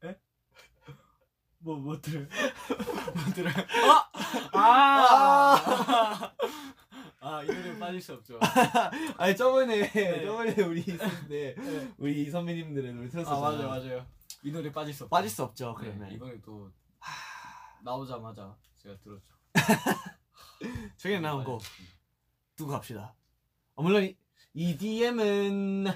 뭐 1.59 1.77
뭐 1.77 2.01
들어? 2.01 2.21
뭐 2.21 3.35
들어? 3.35 3.51
아! 4.55 5.55
아! 5.55 6.33
아, 7.21 7.43
이 7.43 7.47
노래 7.47 7.79
빠질 7.79 8.01
수 8.01 8.15
없죠. 8.15 8.41
아니 9.19 9.37
저번에 9.37 9.91
네. 9.91 10.25
저번에 10.25 10.55
우리 10.63 10.81
있을 10.81 11.29
때 11.29 11.55
네. 11.55 11.93
우리 11.99 12.31
선배님들의 12.31 12.95
노래 12.95 13.07
아, 13.07 13.11
틀었었잖아요. 13.11 13.69
맞아요, 13.69 13.69
맞아요. 13.69 14.07
이 14.43 14.51
노래 14.51 14.73
빠질 14.73 14.95
수 14.95 15.05
없죠. 15.05 15.11
빠질 15.11 15.31
수 15.31 15.43
없죠. 15.43 15.77
네, 15.79 15.89
그러면 15.91 16.11
이번에 16.13 16.41
또 16.41 16.73
나오자마자 17.83 18.57
제가 18.83 18.97
들었죠. 18.99 19.35
최근에 20.97 21.21
나온 21.21 21.45
곡 21.45 21.63
두고 22.57 22.73
갑시다. 22.73 23.15
어, 23.75 23.83
물론 23.83 24.05
이- 24.05 24.17
EDM은 24.55 25.87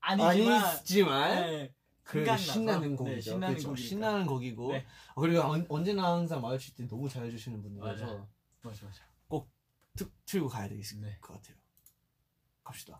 아니지만 0.00 0.64
아니지만 0.64 1.34
네, 1.46 1.74
그래도 2.02 2.26
생각나서. 2.36 2.52
신나는 2.52 2.90
네, 2.90 2.96
곡이죠. 2.96 3.20
신나는 3.20 3.48
그렇죠. 3.54 3.68
곡이니까. 3.68 3.88
신나는 3.88 4.26
곡이고 4.26 4.72
네. 4.72 4.86
어, 5.14 5.20
그리고 5.20 5.40
언, 5.42 5.66
언제나 5.68 6.12
항상 6.12 6.40
마주칠 6.40 6.74
때 6.74 6.86
너무 6.86 7.08
잘해주시는 7.08 7.62
분들이라서 7.62 8.04
맞아요. 8.06 8.28
맞아, 8.62 8.86
맞아. 8.86 9.04
툭 9.96 10.12
틀고 10.26 10.48
가야 10.48 10.68
되겠을 10.68 11.00
네. 11.00 11.16
것 11.20 11.34
같아요. 11.34 11.56
갑시다. 12.64 12.96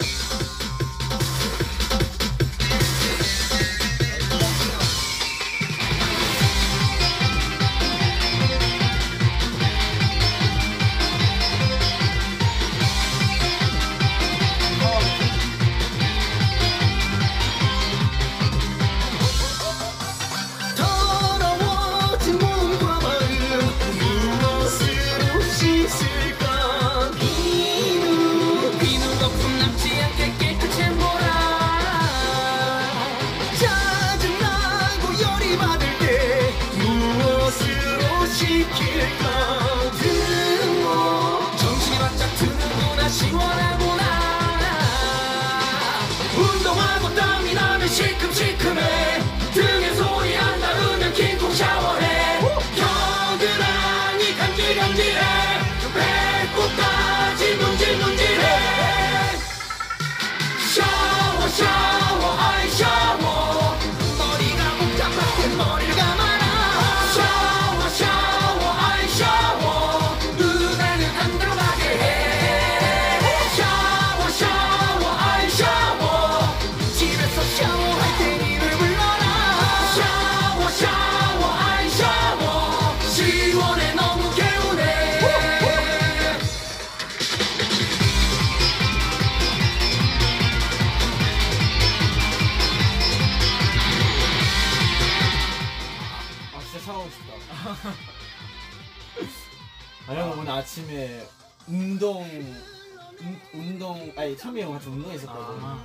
아침에 100.95 101.27
운동 101.67 102.23
운, 102.23 103.41
운동 103.53 104.13
아니 104.17 104.37
참이 104.37 104.63
형 104.63 104.73
같이 104.73 104.89
운동했었거든. 104.89 105.65
아. 105.65 105.85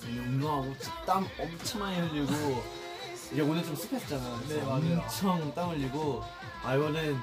근데 0.00 0.20
운동하고 0.20 0.74
땀 1.04 1.28
엄청 1.38 1.80
많이 1.80 1.98
흘리고 2.00 2.62
이제 3.32 3.42
오늘 3.42 3.62
좀 3.64 3.76
습했잖아. 3.76 4.40
네, 4.48 4.62
맞아요. 4.62 5.00
엄청 5.02 5.54
땀 5.54 5.70
흘리고 5.70 6.24
아 6.64 6.74
이거는 6.74 7.18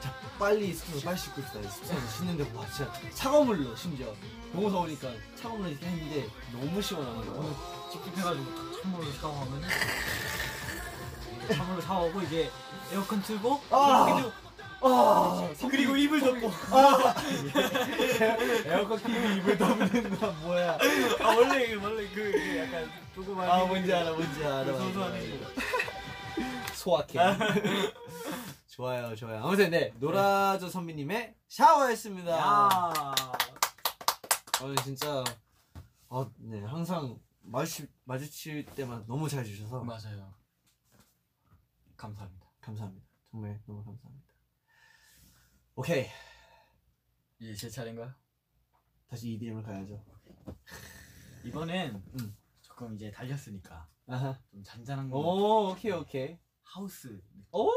자, 0.00 0.12
빨리 0.38 0.74
숙소에서 0.74 1.04
빨리 1.06 1.18
씻고 1.18 1.40
싶다. 1.42 1.70
숙소에서 1.70 2.06
씻는데 2.18 2.50
와 2.54 2.66
진짜 2.66 2.92
차가운 3.14 3.46
물로 3.46 3.74
심지어 3.74 4.12
너무 4.52 4.70
더우니까 4.70 5.08
차가운 5.36 5.58
물로 5.60 5.70
이렇게 5.70 5.86
했는데 5.86 6.28
너무 6.52 6.82
시원한 6.82 7.16
거야. 7.16 7.30
오늘 7.38 7.52
찝찝해가지고 7.92 8.82
찬물로 8.82 9.12
샤워하면 9.12 9.62
찬물로 11.56 11.80
샤워하고 11.80 12.22
이제 12.22 12.50
에어컨 12.92 13.22
틀고 13.22 13.62
아! 13.70 14.04
그리고 14.14 14.32
아 14.82 15.45
이불 16.06 16.20
덮고 16.20 16.50
에어컨 18.66 18.98
키고 18.98 19.28
이불 19.36 19.58
덮는 19.58 20.18
건 20.18 20.40
뭐야? 20.42 20.78
아 21.20 21.28
원래 21.34 21.66
그- 21.74 21.82
원래 21.82 22.08
그, 22.08 22.30
그 22.32 22.56
약간 22.58 22.88
조그만 23.14 23.48
아 23.50 23.64
뭔지 23.64 23.92
알아 23.92 24.12
뭔지 24.12 24.44
알아. 24.44 24.64
소소한. 24.78 25.14
행동. 25.14 25.48
소확해. 26.74 27.18
좋아요 28.68 29.14
좋아요. 29.16 29.42
아무튼 29.44 29.70
네 29.70 29.92
노라조 29.98 30.68
선배님의 30.68 31.34
샤워했습니다. 31.48 32.30
야 32.30 33.14
오늘 34.62 34.76
진짜 34.76 35.24
어, 36.08 36.30
네 36.38 36.62
항상 36.64 37.18
마주치, 37.42 37.88
마주칠 38.04 38.64
때만 38.74 39.04
너무 39.06 39.28
잘 39.28 39.44
주셔서 39.44 39.82
맞아요 39.82 40.32
감사합니다 41.96 42.46
감사합니다. 42.60 43.06
정말 43.30 43.60
너무 43.66 43.82
감사합니다. 43.84 44.25
오케이 45.76 46.06
이제 47.38 47.54
제 47.54 47.68
차례인가요? 47.70 48.12
다시 49.08 49.32
EDM을 49.32 49.62
가야죠. 49.62 50.02
이번엔 51.44 52.02
음. 52.18 52.36
조금 52.62 52.94
이제 52.94 53.10
달렸으니까 53.10 53.86
아하. 54.08 54.38
좀 54.50 54.62
잔잔한 54.64 55.10
거 55.10 55.18
오 55.18 55.70
오케이 55.72 55.92
오케이. 55.92 56.38
하우스 56.62 57.08
느낌. 57.08 57.44
오 57.52 57.70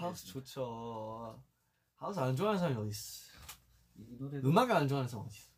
하우스 0.00 0.26
좋죠. 0.26 1.42
하우스 1.96 2.18
안 2.18 2.34
좋아하는 2.34 2.58
사람이 2.58 2.80
어디 2.80 2.88
있어? 2.90 3.30
이 3.96 4.16
노래도 4.18 4.48
음악을 4.48 4.74
안 4.74 4.88
좋아하는 4.88 5.08
사람 5.08 5.26
어디 5.26 5.36
있어? 5.36 5.52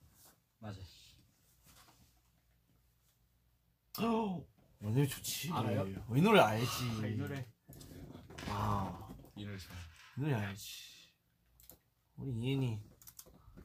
맞아 0.58 0.80
이 4.80 4.86
노래 4.90 5.06
좋지. 5.06 5.52
알아요? 5.52 5.86
이 6.14 6.20
노래 6.20 6.40
알지. 6.40 6.66
아, 7.02 7.06
이 7.06 7.14
노래 7.16 7.46
아, 8.48 9.08
이 9.36 9.44
노래 9.44 9.56
좋아 9.56 9.74
이 10.18 10.20
노래 10.20 10.34
알지. 10.34 10.93
우리 12.16 12.32
이엔이 12.32 12.80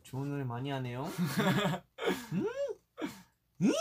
좋은 0.04 0.30
노래 0.30 0.44
많이 0.44 0.70
하네요. 0.72 1.06
음? 2.34 2.46
이? 3.60 3.72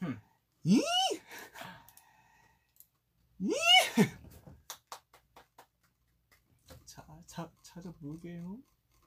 흠. 0.00 0.20
이? 0.64 0.82
이? 3.40 3.52
자, 6.84 7.06
자, 7.26 7.50
찾아볼게요. 7.62 8.58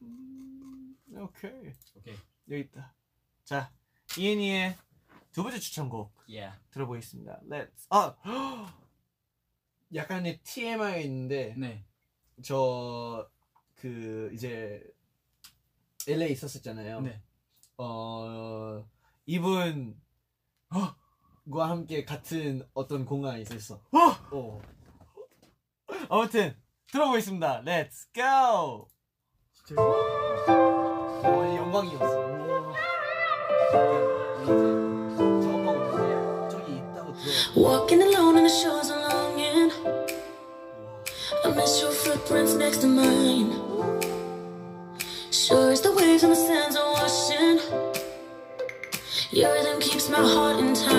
음, 0.02 0.96
오케이. 1.16 1.52
오케이 1.96 2.16
여기 2.50 2.62
있다. 2.62 2.94
자, 3.44 3.72
이엔이의 4.18 4.78
두 5.32 5.44
번째 5.44 5.60
추천곡 5.60 6.14
예 6.32 6.52
들어보겠습니다. 6.72 7.42
Let's. 7.50 7.88
아! 7.90 8.16
약간의 9.94 10.42
TMI가 10.44 10.98
있는데, 10.98 11.56
네 11.58 11.86
저, 12.44 13.30
그, 13.78 14.30
이제, 14.34 14.84
LA 16.08 16.32
있었었잖아요. 16.32 17.02
네. 17.02 17.22
어, 17.78 18.86
이분, 19.26 20.00
과 20.70 21.70
함께 21.70 22.04
같은 22.04 22.68
어떤 22.74 23.06
공간에 23.06 23.42
있었어. 23.42 23.82
어. 24.32 24.62
아무튼, 26.10 26.56
들어보겠습니다. 26.92 27.64
Let's 27.64 28.08
go! 28.14 28.88
진짜 29.54 29.82
어, 29.82 31.56
영광이었어. 31.58 32.28
저기 36.50 36.78
있다고 36.78 37.14
들어. 37.14 37.26
Walking 37.56 38.04
alone 38.04 38.38
and 38.38 38.46
the 38.46 38.56
shores 38.56 38.92
are 38.92 39.02
longing. 39.02 39.72
I 41.44 41.52
miss 41.52 41.82
your 41.82 41.94
footprints 41.94 42.56
next 42.56 42.80
to 42.82 42.88
mine. 42.88 43.67
The 46.28 46.36
sands 46.36 46.76
are 46.76 46.92
washing. 46.92 47.58
Your 49.32 49.50
rhythm 49.54 49.80
keeps 49.80 50.10
my 50.10 50.18
heart 50.18 50.60
in 50.60 50.74
time. 50.74 50.97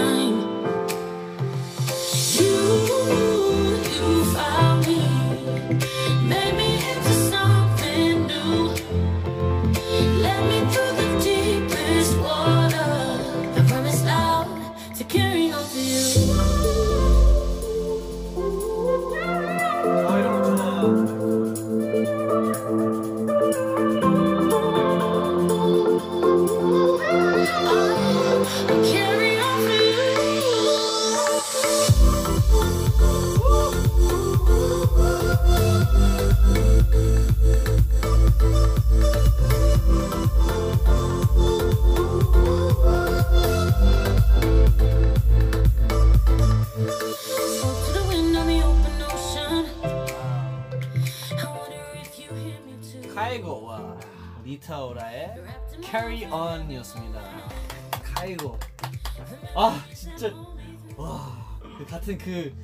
같은 62.08 62.16
그 62.16 62.54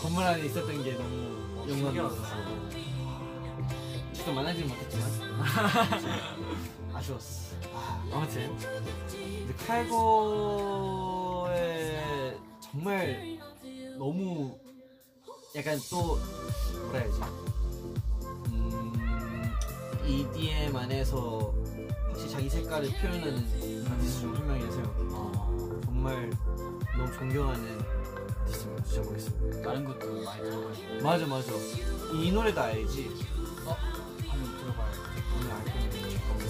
건물 0.00 0.24
안에 0.24 0.44
있었던 0.46 0.82
게 0.82 0.94
너무 0.94 1.70
영광이었어. 1.70 2.24
직접 4.12 4.32
만나지는 4.32 4.68
못했지만. 4.68 5.08
아쉬웠어. 6.94 7.54
아, 7.72 8.04
아무튼. 8.12 8.56
근데 9.08 9.54
카이고의 9.66 10.78
정말 12.60 13.38
너무 13.96 14.58
약간 15.54 15.78
또 15.90 16.18
뭐라 16.86 16.98
해야지? 16.98 17.20
음, 18.48 19.52
EDM 20.04 20.74
안에서 20.74 21.54
확실히 22.08 22.30
자기 22.30 22.50
색깔을 22.50 22.90
표현하는 22.90 23.86
아티스트 23.92 24.20
중한 24.22 24.44
명이라서. 24.48 24.82
정말 25.84 26.30
너무 26.96 27.12
존경하는 27.12 27.97
진짜 28.52 29.10
멋있습니다. 29.10 29.62
다른 29.62 29.84
것도 29.84 30.22
많이 30.22 30.42
들어가지고 30.42 31.02
맞아 31.02 31.26
맞아. 31.26 31.52
이 32.14 32.32
노래도 32.32 32.60
알지? 32.60 33.10
한번 34.26 34.58
들어봐요 34.58 34.92
오늘 35.36 35.50
알 35.52 35.64
잠깐만. 36.10 36.48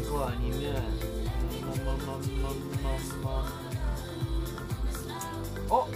이거 0.00 0.24
아니면. 0.26 0.54
어? 5.68 5.88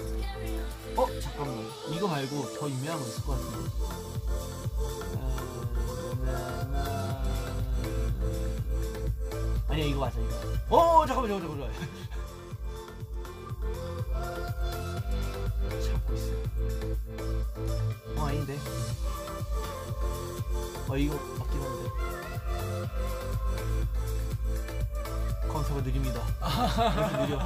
어? 0.96 1.06
잠깐만. 1.20 1.66
이거 1.92 2.08
말고 2.08 2.54
더 2.58 2.68
유명한 2.68 3.00
거 3.00 3.06
있을 3.06 3.22
것 3.22 3.32
같은데. 3.32 3.70
아. 6.26 7.24
아니야 9.68 9.84
이거 9.84 10.00
맞아 10.00 10.18
이거. 10.18 10.34
어 10.76 11.06
잠깐만 11.06 11.30
잠깐만 11.30 11.70
잠깐만. 11.70 12.17
어 20.98 21.00
이거 21.00 21.14
맞긴 21.38 21.60
한데. 21.62 21.90
검사가 25.48 25.80
느립니다. 25.82 26.20
느려 27.24 27.38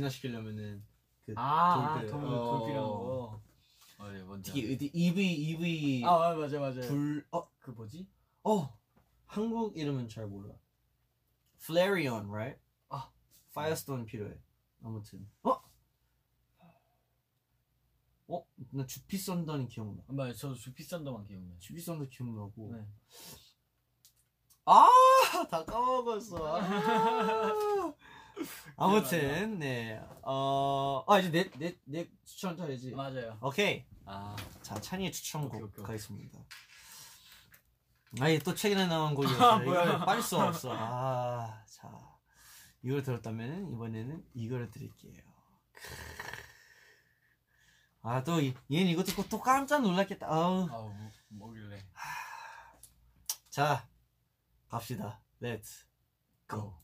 진화시키려면은 0.00 0.82
그 1.26 1.34
아, 1.36 1.92
돌들. 1.94 2.10
돌, 2.10 2.24
어. 2.24 2.50
돌 2.50 2.66
필요한 2.66 2.90
거. 2.90 3.42
어, 3.98 4.10
네, 4.10 4.22
뭔지. 4.22 4.52
특히 4.52 4.74
어디 4.74 4.90
이브이 4.94 5.34
이브이 5.34 6.04
아, 6.06 6.30
아, 6.30 6.34
맞아, 6.34 6.58
맞아. 6.58 6.80
불 6.80 7.26
어, 7.30 7.48
그 7.58 7.70
뭐지? 7.70 8.08
어 8.44 8.78
한국 9.26 9.76
이름은 9.76 10.08
잘 10.08 10.26
몰라. 10.26 10.54
Flareon, 11.62 12.30
right? 12.30 12.58
아. 12.88 13.10
Fire 13.52 13.76
Stone 13.76 14.06
필요해. 14.06 14.40
아무튼 14.82 15.28
어? 15.42 15.60
어? 18.28 18.46
나 18.70 18.86
쥬피썬더는 18.86 19.68
기억나. 19.68 20.02
아, 20.08 20.12
맞아, 20.12 20.32
저도 20.32 20.54
쥬피썬더만 20.54 21.24
기억나요. 21.26 21.58
쥬피썬더 21.58 22.08
기억나고. 22.08 22.72
네. 22.72 22.86
아, 24.64 24.88
다 25.50 25.64
까먹었어. 25.64 26.56
아. 26.56 27.94
아무튼 28.76 29.58
네. 29.58 30.00
어, 30.22 31.04
아 31.08 31.18
이제 31.18 31.30
내내내 31.58 32.10
추천 32.24 32.58
해야지. 32.58 32.92
맞아요. 32.92 33.38
오케이. 33.42 33.84
아, 34.06 34.34
자, 34.62 34.80
찬이의 34.80 35.12
추천곡 35.12 35.48
오케이, 35.54 35.62
오케이, 35.62 35.72
오케이. 35.72 35.84
가겠습니다. 35.84 36.38
아예 38.20 38.38
또 38.40 38.54
최근에 38.54 38.86
나온 38.86 39.12
아, 39.12 39.14
곡이었어요. 39.14 39.64
뭐야. 39.64 39.84
이걸 39.84 39.98
빠질 40.00 40.22
수 40.22 40.36
없어. 40.38 40.72
아, 40.74 41.64
자. 41.68 41.88
이걸 42.82 43.02
들었다면 43.02 43.70
이번에는 43.72 44.24
이거를 44.34 44.70
드릴게요. 44.70 45.12
아, 48.02 48.24
또 48.24 48.40
이- 48.40 48.54
얘는 48.72 48.86
이거 48.90 49.04
듣고 49.04 49.28
또 49.28 49.40
깜짝 49.40 49.82
놀랐겠다. 49.82 50.26
아우. 50.26 50.66
아우, 50.70 50.88
뭐, 50.88 51.10
뭐길래. 51.28 51.78
자, 53.50 53.86
갑시다. 54.68 55.20
Let's 55.42 55.84
go. 56.48 56.74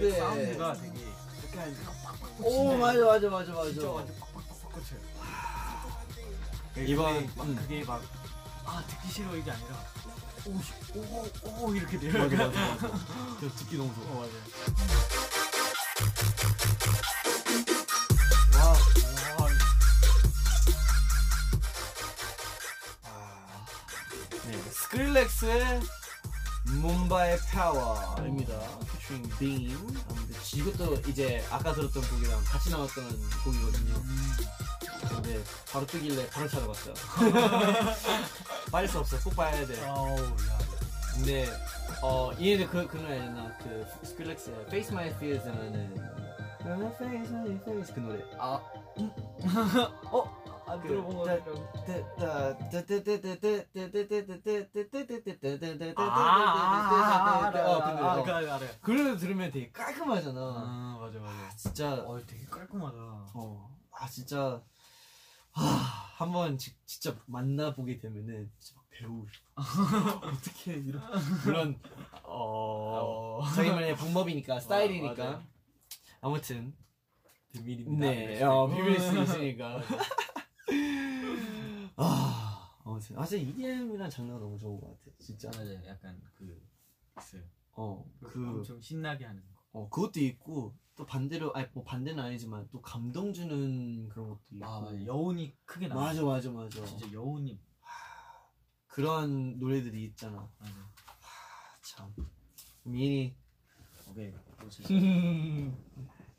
사운드 0.00 0.18
사운드가 0.18 0.72
되게 0.74 1.00
이렇게 1.42 1.58
하니까 1.60 1.90
빡빡 2.02 2.30
오 2.40 2.76
맞아 2.76 3.04
맞아 3.04 3.28
맞아 3.30 3.52
맞아. 3.52 3.70
진짜 3.70 3.90
완전 3.90 4.16
빡빡빡빡 4.18 4.72
꽂혀요. 4.72 5.00
이번- 6.86 7.26
그게 7.26 7.36
막 7.36 7.44
음. 7.46 7.56
그게 7.56 7.84
막 7.84 8.02
아 8.66 8.82
듣기 8.88 9.08
싫어 9.12 9.36
이게 9.36 9.50
아니라 9.50 9.84
오오오 10.46 11.64
오, 11.68 11.74
이렇게 11.74 11.96
맞아 11.98 12.06
내려요. 12.26 12.48
맞아 12.48 12.60
맞아. 12.74 12.88
저 13.40 13.48
듣기 13.56 13.76
너무 13.76 13.94
좋아. 13.94 14.04
어 14.04 14.14
맞아요. 14.20 14.32
와. 18.56 18.72
와, 19.44 19.48
아, 23.04 23.66
네, 24.46 24.62
스크릴렉스의 24.70 25.80
몬바의 26.80 27.38
파워입니다. 27.52 28.54
Beam. 29.38 29.76
아무튼 30.08 30.34
이것도 30.54 30.94
이제 31.08 31.44
아까 31.50 31.72
들었던 31.72 32.02
곡이랑 32.02 32.42
같이 32.44 32.70
나왔던 32.70 33.04
곡이거든요. 33.44 34.02
근데 35.08 35.42
바로 35.70 35.86
뜨길래 35.86 36.26
바로 36.30 36.48
찾아봤어요. 36.48 36.94
빠질 38.72 38.88
수 38.88 38.98
없어. 38.98 39.18
꼭 39.20 39.36
봐야 39.36 39.66
돼. 39.66 39.80
아우 39.84 40.16
야. 40.18 40.58
근데 41.14 41.46
어 42.02 42.30
얘는 42.40 42.66
그, 42.68 42.86
그 42.86 42.96
노래 42.96 43.20
알잖아. 43.20 43.56
그 43.58 43.86
스크릴렉스의 44.04 44.56
Face 44.66 44.92
My 44.92 45.08
Fears라는 45.10 45.94
Face 46.96 47.30
My 47.30 47.54
Face 47.60 47.94
그 47.94 48.00
노래. 48.00 48.24
아 48.38 48.60
어? 50.10 50.43
안 50.66 50.80
그, 50.80 50.88
들어본 50.88 51.16
거 51.16 51.24
다- 51.24 51.36
같아요. 51.36 51.54
아, 56.00 56.02
아, 56.02 56.92
그그 58.22 58.30
노래. 58.30 58.32
알아요. 58.32 58.52
알아요. 58.54 58.70
그 58.80 58.90
노래 58.92 59.16
들으면 59.16 59.50
되게 59.50 59.70
깔끔하잖아. 59.72 60.40
아 60.40 60.98
맞아 61.00 61.18
맞아. 61.20 61.56
진짜 61.56 61.92
어 62.06 62.18
되게 62.26 62.44
깔끔하다. 62.46 62.96
어, 63.34 63.76
아 63.92 64.08
진짜 64.08 64.62
아, 65.52 66.10
한번 66.16 66.56
지- 66.58 66.74
진짜 66.86 67.14
만나보게 67.26 67.98
되면은 67.98 68.50
진짜 68.58 68.80
막 68.80 68.86
배우고 68.90 69.26
싶어. 69.30 70.26
어떻게 70.28 70.72
이런 70.74 71.02
그런 71.44 71.78
어 72.22 73.42
자기만의 73.54 73.96
방법이니까 73.96 74.60
스타일이니까. 74.60 75.22
맞아요. 75.24 75.42
아무튼 76.22 76.74
비밀입니다. 77.52 78.06
네, 78.10 78.42
어, 78.42 78.66
비밀일 78.66 78.98
수 78.98 79.16
있으니까. 79.18 79.80
아, 81.96 82.78
아무튼 82.84 83.18
아, 83.18 83.24
진짜 83.24 83.44
EDM이란 83.50 84.10
장르가 84.10 84.38
너무 84.38 84.58
좋은 84.58 84.80
것 84.80 84.88
같아, 85.04 85.16
진짜. 85.18 85.50
맞아요. 85.50 85.84
약간 85.86 86.20
그 86.36 86.60
있어요. 87.18 87.42
어, 87.72 88.04
그, 88.20 88.32
그 88.32 88.48
엄청 88.48 88.80
신나게 88.80 89.24
하는 89.24 89.42
거. 89.42 89.54
어, 89.72 89.88
그것도 89.88 90.20
있고 90.20 90.74
또 90.96 91.04
반대로, 91.04 91.52
아니 91.54 91.66
뭐 91.72 91.82
반대는 91.82 92.22
아니지만 92.22 92.68
또 92.70 92.80
감동 92.80 93.32
주는 93.32 94.08
그런 94.08 94.28
것도 94.28 94.40
있고. 94.52 94.66
아 94.66 94.80
맞아. 94.80 95.04
여운이 95.04 95.56
크게 95.64 95.88
나. 95.88 95.94
맞아, 95.96 96.22
맞아, 96.24 96.50
맞아. 96.50 96.84
진짜 96.86 97.12
여운이 97.12 97.60
그런 98.86 99.58
노래들이 99.58 100.04
있잖아. 100.04 100.48
맞아. 100.58 100.72
아, 101.06 101.76
참. 101.82 102.14
미니 102.84 103.34
오케이. 104.08 104.32
또 104.60 104.68
진짜 104.70 104.94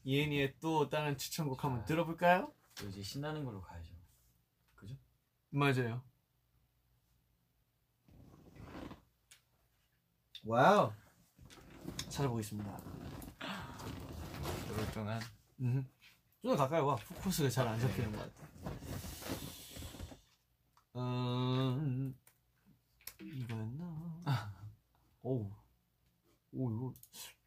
이엔이의 0.05 0.55
또 0.61 0.87
다른 0.89 1.17
추천곡 1.17 1.63
한번 1.63 1.83
들어볼까요? 1.85 2.53
또 2.75 2.87
이제 2.87 3.01
신나는 3.01 3.43
걸로 3.43 3.61
가야죠. 3.61 3.94
맞아요. 5.55 6.01
Wow. 10.43 10.91
찾아보겠습니다. 12.09 12.77
그럴 14.67 14.91
동안 14.91 15.21
음. 15.61 15.87
좀더 16.41 16.57
가까이 16.57 16.81
와. 16.81 16.97
포커스가 16.97 17.49
잘 17.49 17.67
안 17.69 17.79
잡히는 17.79 18.11
것 18.11 18.17
같아. 18.19 18.45
음, 20.97 22.15
이거였나? 23.21 24.23
오, 25.23 25.49
오 26.51 26.71
이거 26.71 26.93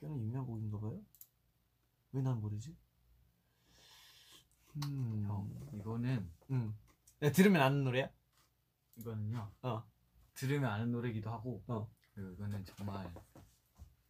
꽤나 0.00 0.14
유명한 0.14 0.46
곡인가 0.46 0.80
봐요. 0.80 0.98
왜 2.12 2.22
난 2.22 2.40
모르지? 2.40 2.74
음, 4.76 5.24
형 5.28 5.78
이거는 5.78 6.30
음. 6.50 6.74
야, 7.28 7.32
들으면 7.32 7.60
아는 7.60 7.84
노래야? 7.84 8.08
이거는요. 8.96 9.52
어. 9.60 9.84
들으면 10.32 10.70
아는 10.70 10.90
노래기도 10.90 11.30
하고. 11.30 11.62
어. 11.66 11.86
그리고 12.14 12.30
이거는 12.30 12.64
정말 12.64 13.12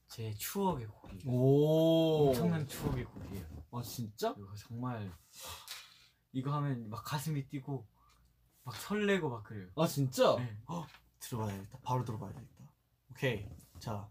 제 0.07 0.33
추억의 0.35 0.87
곡이에요. 0.87 1.23
오, 1.27 2.29
엄청난 2.29 2.67
추억의 2.69 3.05
곡이에요. 3.05 3.45
아 3.73 3.83
진짜? 3.83 4.37
이거 4.39 4.55
정말 4.55 5.13
이거 6.33 6.55
하면 6.55 6.89
막 6.89 7.03
가슴이 7.03 7.49
뛰고 7.49 7.89
막 8.63 8.77
설레고 8.77 9.29
막 9.31 9.43
그래요. 9.43 9.69
아 9.75 9.87
진짜? 9.89 10.37
네. 10.37 10.57
헉, 10.69 10.87
들어봐야겠다. 11.19 11.79
바로 11.83 12.05
들어봐야겠다. 12.05 12.73
오케이, 13.11 13.49
자 13.81 14.09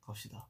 갑시다. 0.00 0.48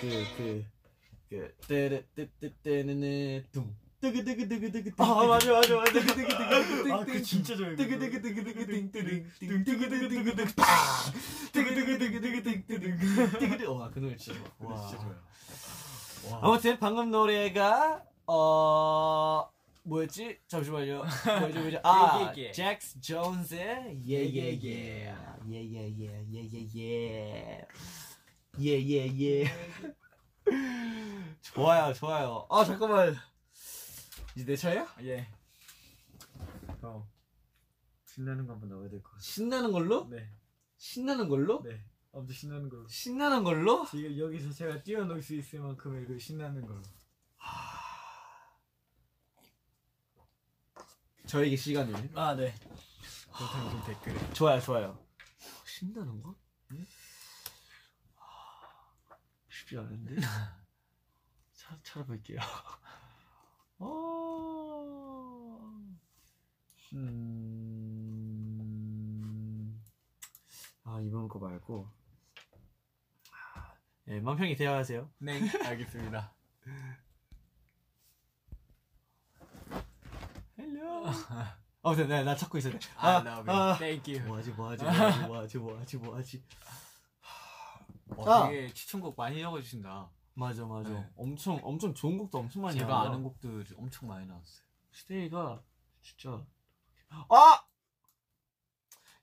그그그 0.00 0.64
그그 1.28 2.06
때때때네네 2.14 3.44
뚱. 3.52 3.74
뜨그뜨그뜨그뜨그 4.00 4.92
아 4.96 5.26
맞아 5.26 5.52
맞아 5.52 5.76
맞아 5.76 5.92
뜨그뜨그뜨그뜨그 5.92 6.92
아그 6.94 7.22
진짜 7.22 7.54
좋아요 7.54 7.76
그거. 7.76 7.82
뜨그뜨그뜨그뜨그뜨그 7.98 8.66
뜨그뜨그 9.42 9.66
뜨그뜨그 11.52 11.98
뜨그뜨그뜨그뜨그 11.98 13.66
와그 13.74 13.98
노래 13.98 14.16
진짜 14.16 14.38
좋아. 14.58 14.70
와. 14.72 14.88
진짜 14.88 15.02
좋아요 15.04 15.16
와. 16.32 16.40
아무튼 16.42 16.78
방금 16.78 17.10
노래가 17.10 18.02
어 18.26 19.50
뭐였지? 19.82 20.38
잠시만요. 20.48 21.02
뭐죠 21.40 21.60
뭐죠? 21.60 21.80
아, 21.82 22.32
예, 22.36 22.42
예, 22.42 22.46
예. 22.48 22.52
잭스 22.52 23.00
존스의 23.00 23.98
예, 24.06 24.14
예예 24.14 24.60
예 24.62 25.14
예예 25.50 25.94
예 26.32 26.48
예예 26.74 27.66
예 28.58 28.76
예 28.76 29.06
예 29.06 29.44
예 29.44 29.44
좋아요 31.40 31.92
좋아요. 31.94 32.46
아 32.50 32.64
잠깐만 32.64 33.14
이제 34.34 34.44
내 34.44 34.56
차례야? 34.56 34.86
예. 35.02 35.26
어. 36.82 37.08
신나는 38.06 38.46
거 38.46 38.52
한번 38.54 38.68
넣어야 38.70 38.88
될 38.88 39.02
것 39.02 39.10
같아. 39.10 39.22
신나는 39.22 39.72
걸로? 39.72 40.08
네. 40.08 40.30
신나는 40.76 41.28
걸로? 41.28 41.62
네. 41.62 41.84
아무튼 42.12 42.34
신나는 42.34 42.68
걸로. 42.68 42.88
신나는 42.88 43.44
걸로? 43.44 43.86
지금 43.86 44.18
여기서 44.18 44.50
제가 44.52 44.82
뛰어놀 44.82 45.22
수 45.22 45.34
있을 45.34 45.60
만큼의 45.60 46.06
그 46.06 46.18
신나는 46.18 46.66
걸로. 46.66 46.82
저에게 51.26 51.54
시간을. 51.56 52.10
아 52.16 52.34
네. 52.34 52.54
그렇다면 53.32 53.70
좀 53.70 53.84
댓글에. 53.84 54.32
좋아요, 54.32 54.60
좋아요. 54.60 54.98
신나는 55.64 56.20
거? 56.20 56.34
응? 56.72 56.86
하, 59.70 59.70
쉽지 59.70 59.78
않은데. 59.78 60.16
차, 61.54 61.78
찾아볼게요. 61.82 62.40
어... 63.78 65.08
음... 66.92 67.70
아 70.82 71.00
이번 71.00 71.28
거 71.28 71.38
말고. 71.38 71.88
아, 73.54 73.74
네, 74.04 74.20
맘평이 74.20 74.56
대화하세요. 74.56 75.08
네 75.18 75.40
알겠습니다. 75.64 76.34
Hello. 80.58 81.04
어, 81.82 81.94
네, 81.94 82.06
네, 82.06 82.22
나 82.24 82.36
찾고 82.36 82.58
있었네. 82.58 82.78
아. 82.96 83.16
아, 83.46 83.76
Thank 83.78 84.14
you. 84.14 84.26
뭐하지, 84.26 84.50
뭐하지, 84.50 84.84
뭐하지, 84.84 85.20
뭐하지, 85.26 85.58
뭐하지, 85.58 85.96
뭐하지. 85.96 86.44
어, 88.16 88.30
아. 88.30 88.48
되게 88.48 88.72
추천곡 88.72 89.16
많이 89.16 89.40
적어주신다. 89.40 90.10
맞아, 90.34 90.64
맞아. 90.64 90.90
네. 90.90 91.10
엄청, 91.16 91.60
엄청 91.62 91.92
좋은 91.94 92.16
곡도 92.18 92.38
엄청 92.38 92.62
많이 92.62 92.78
제가 92.78 92.88
나와요. 92.88 93.08
아는 93.10 93.22
곡들 93.22 93.66
엄청 93.76 94.08
많이 94.08 94.26
나왔어요. 94.26 94.64
스테이가 94.92 95.62
진짜 96.02 96.44
아 97.28 97.64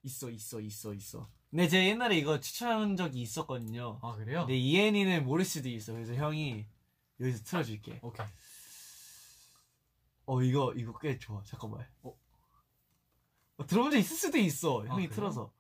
있어 0.04 0.30
있어 0.30 0.60
있어 0.60 0.94
있어. 0.94 1.30
네 1.50 1.68
제가 1.68 1.84
옛날에 1.86 2.18
이거 2.18 2.40
추천한 2.40 2.96
적이 2.96 3.22
있었거든요. 3.22 4.00
아 4.02 4.16
그래요? 4.16 4.42
근데 4.42 4.56
이엔이는 4.58 5.26
모를 5.26 5.46
수도 5.46 5.70
있어. 5.70 5.94
그래서 5.94 6.14
형이 6.14 6.66
여기서 7.20 7.44
틀어줄게. 7.44 8.00
오케이. 8.02 8.26
어 10.26 10.42
이거 10.42 10.74
이거 10.74 10.98
꽤 11.00 11.18
좋아. 11.18 11.42
잠깐만. 11.44 11.88
어, 12.04 12.14
어, 13.58 13.66
들어본 13.66 13.92
적 13.92 13.98
있을 13.98 14.16
수도 14.16 14.38
있어. 14.38 14.82
아, 14.84 14.86
형이 14.86 15.08
그래요? 15.08 15.16
틀어서. 15.16 15.54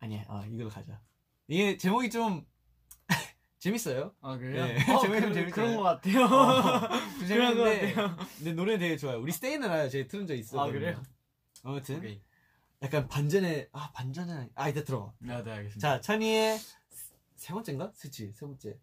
아니야. 0.00 0.24
아 0.28 0.44
이걸로 0.50 0.68
가자. 0.70 1.00
이게 1.48 1.76
제목이 1.76 2.10
좀 2.10 2.44
재밌어요. 3.58 4.14
아 4.20 4.36
그래요? 4.36 4.66
네. 4.66 4.92
어, 4.92 5.00
재밌- 5.02 5.20
그, 5.20 5.34
재밌어요. 5.34 5.50
그런 5.54 5.76
것 5.76 5.82
같아요. 5.82 6.24
어, 6.24 6.80
그런 7.18 7.26
재밌는데 7.28 7.94
것 7.94 8.00
같아요. 8.02 8.26
근데 8.38 8.52
노래 8.52 8.78
되게 8.78 8.96
좋아요. 8.96 9.18
우리 9.20 9.32
알아요. 9.62 9.88
제가 9.88 10.08
틀은 10.08 10.26
적 10.26 10.34
있어. 10.34 10.60
아 10.60 10.70
그래요? 10.70 11.02
아무튼 11.62 11.96
오케이. 11.98 12.20
약간 12.82 13.06
반전의 13.08 13.68
아 13.72 13.92
반전은 13.92 14.50
아 14.54 14.68
이따 14.68 14.82
들어봐. 14.82 15.12
네, 15.18 15.42
네 15.42 15.50
알겠습니다. 15.52 15.78
자 15.80 16.00
찬이의 16.00 16.58
세 17.36 17.52
번째인가? 17.52 17.92
그치 18.00 18.32
세 18.32 18.46
번째. 18.46 18.78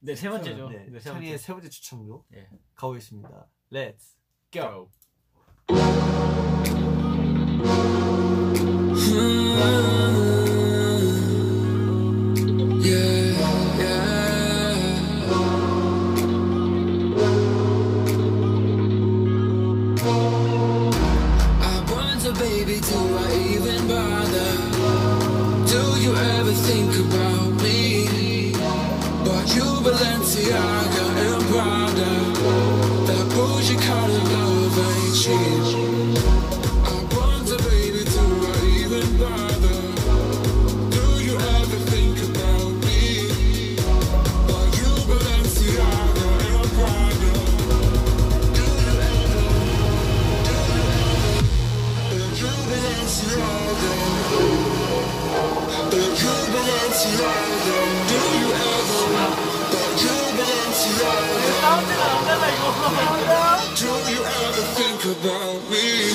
네 0.00 0.14
세 0.16 0.28
번째죠. 0.28 0.68
네, 0.68 0.86
네, 0.90 0.98
세 1.00 1.10
찬이의. 1.10 1.38
세 1.38 1.52
번째 1.52 1.68
추천곡 1.70 2.26
예. 2.34 2.48
가보겠습니다. 2.74 3.46
Let's 3.72 4.16
go. 4.50 4.90
I 7.66 8.33
Balenciaga 29.84 31.04
and 31.24 31.42
Prada 31.50 32.12
That 33.06 33.24
bougie 33.34 33.76
kind 33.76 34.12
of 34.12 34.32
love 34.32 34.78
ain't 34.78 35.14
cheap 35.14 35.63
Do 63.76 63.86
you 63.86 64.24
ever 64.24 64.62
think 64.74 65.04
about 65.04 65.70
me? 65.70 66.13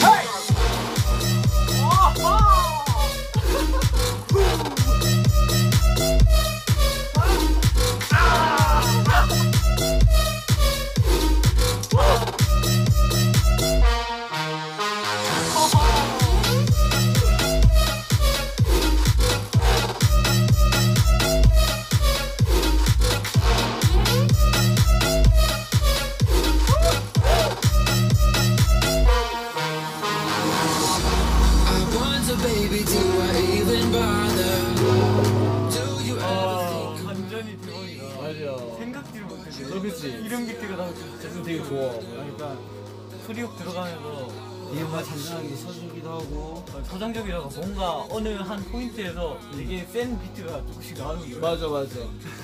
소리욕 43.30 43.56
들어가면서 43.58 44.28
이음만 44.74 45.06
잔잔하게 45.06 45.56
서주기도 45.56 46.10
하고. 46.10 46.66
서정적이라고 46.84 47.48
뭔가 47.50 48.08
어느 48.10 48.30
한 48.30 48.64
포인트에서 48.72 49.38
되게 49.56 49.86
센 49.86 50.20
비트가 50.20 50.66
조금씩 50.66 50.98
나오는 50.98 51.22
거예요. 51.22 51.40
맞아 51.40 51.68
맞아. 51.68 52.00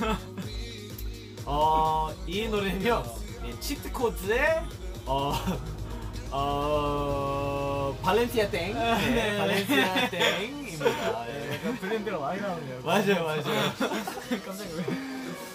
어, 1.46 2.14
이 2.28 2.48
노래는요. 2.48 3.04
네, 3.42 3.60
Cheat 3.60 3.91
Code의 3.91 4.62
어, 5.08 5.34
어, 6.30 7.98
발렌시아 8.03 8.51
땡. 8.52 8.76
네, 8.76 9.10
네. 9.10 9.38
발렌시아 9.39 10.10
땡입니다. 10.12 10.86
네. 11.26 11.56
약간 11.56 11.78
브랜드가 11.80 12.20
많이 12.20 12.40
나오네요. 12.40 12.82
맞아요, 12.84 13.24
맞아요. 13.24 13.44
깜짝 14.46 14.68
놀랐어요. 14.68 14.96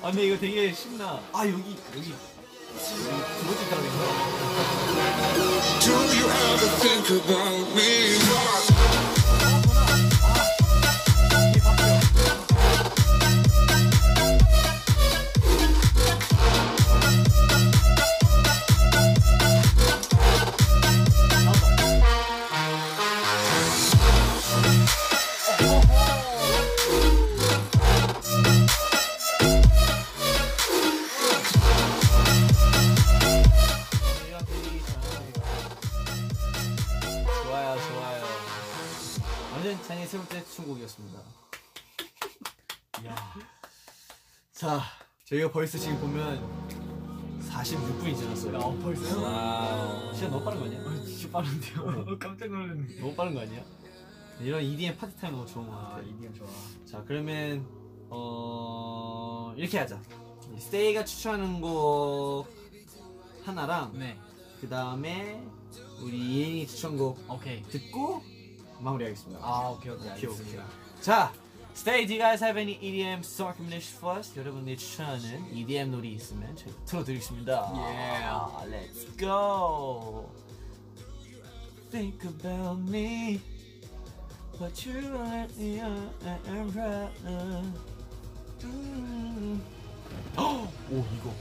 아, 0.03 0.11
근데 0.11 0.26
이거 0.26 0.37
되게 0.37 0.72
신나. 0.72 1.20
아, 1.33 1.47
여기, 1.47 1.76
여기. 1.97 2.14
두 2.78 3.46
번째 3.46 3.68
따라겠다. 3.68 3.98
Do 5.80 5.92
you 6.14 6.26
ever 6.30 6.68
think 6.78 7.10
about 7.10 7.66
me? 7.74 9.19
추천곡이었습니다. 40.91 41.20
이야. 43.05 43.16
자, 44.53 44.80
저희가 45.24 45.51
벌써 45.53 45.78
지금 45.78 45.99
보면 46.01 47.41
46분이 47.49 48.16
지났어요. 48.16 48.55
야, 48.57 48.82
벌써요? 48.82 49.22
Wow. 49.22 50.14
시간 50.14 50.30
너무 50.30 50.45
빠른 50.45 50.59
거 50.61 50.64
아니야? 50.66 50.80
아, 50.80 51.05
진짜 51.05 51.30
빠른데요? 51.30 52.18
깜짝 52.18 52.49
놀랐네. 52.51 53.01
너무 53.01 53.14
빠른 53.14 53.34
거 53.34 53.41
아니야? 53.41 53.62
이런 54.41 54.62
EDM 54.62 54.97
파티 54.97 55.16
타임 55.16 55.34
너무 55.34 55.47
좋은 55.47 55.66
거 55.66 55.72
같아. 55.72 55.97
아, 55.97 56.01
EDM 56.01 56.34
좋아. 56.34 56.49
자, 56.86 57.05
그러면 57.07 57.66
어 58.11 59.55
이렇게 59.57 59.78
하자. 59.78 60.01
스테이가 60.59 61.05
추천하는 61.05 61.61
곡 61.61 62.47
하나랑 63.45 63.99
네. 63.99 64.18
그 64.61 64.68
다음에 64.68 65.43
우리 66.03 66.18
이엔이 66.18 66.66
추천곡 66.66 67.30
오케이. 67.30 67.62
듣고 67.62 68.22
마무리하겠습니다. 68.80 69.41
아, 69.43 69.68
오케이, 69.70 69.93
오케이. 69.93 70.11
오케이, 70.11 70.12
알겠습니다. 70.30 70.64
자, 71.01 71.32
Stay, 71.74 72.05
do 72.05 72.12
you 72.12 72.18
guys 72.20 72.40
have 72.40 72.59
any 72.59 72.74
EDM 72.82 73.24
song 73.24 73.48
recommendation 73.48 73.96
for 73.98 74.18
us? 74.18 74.36
여러분들이 74.36 74.76
추천하는 74.76 75.46
EDM 75.55 75.90
노래 75.90 76.09
있으면 76.09 76.55
저희 76.57 76.74
틀어드리겠습니다. 76.84 77.72
Yeah. 77.72 78.68
Let's 78.68 79.07
go. 79.16 80.28
Think 81.90 82.22
about 82.24 82.80
me. 82.90 83.40
What 84.59 84.84
you 84.84 85.01
let 85.01 85.57
me 85.57 85.80
on 85.80 86.11
and 86.22 86.76
right 86.76 87.11
음. 88.64 89.62
오 90.36 90.66
이거 90.90 91.34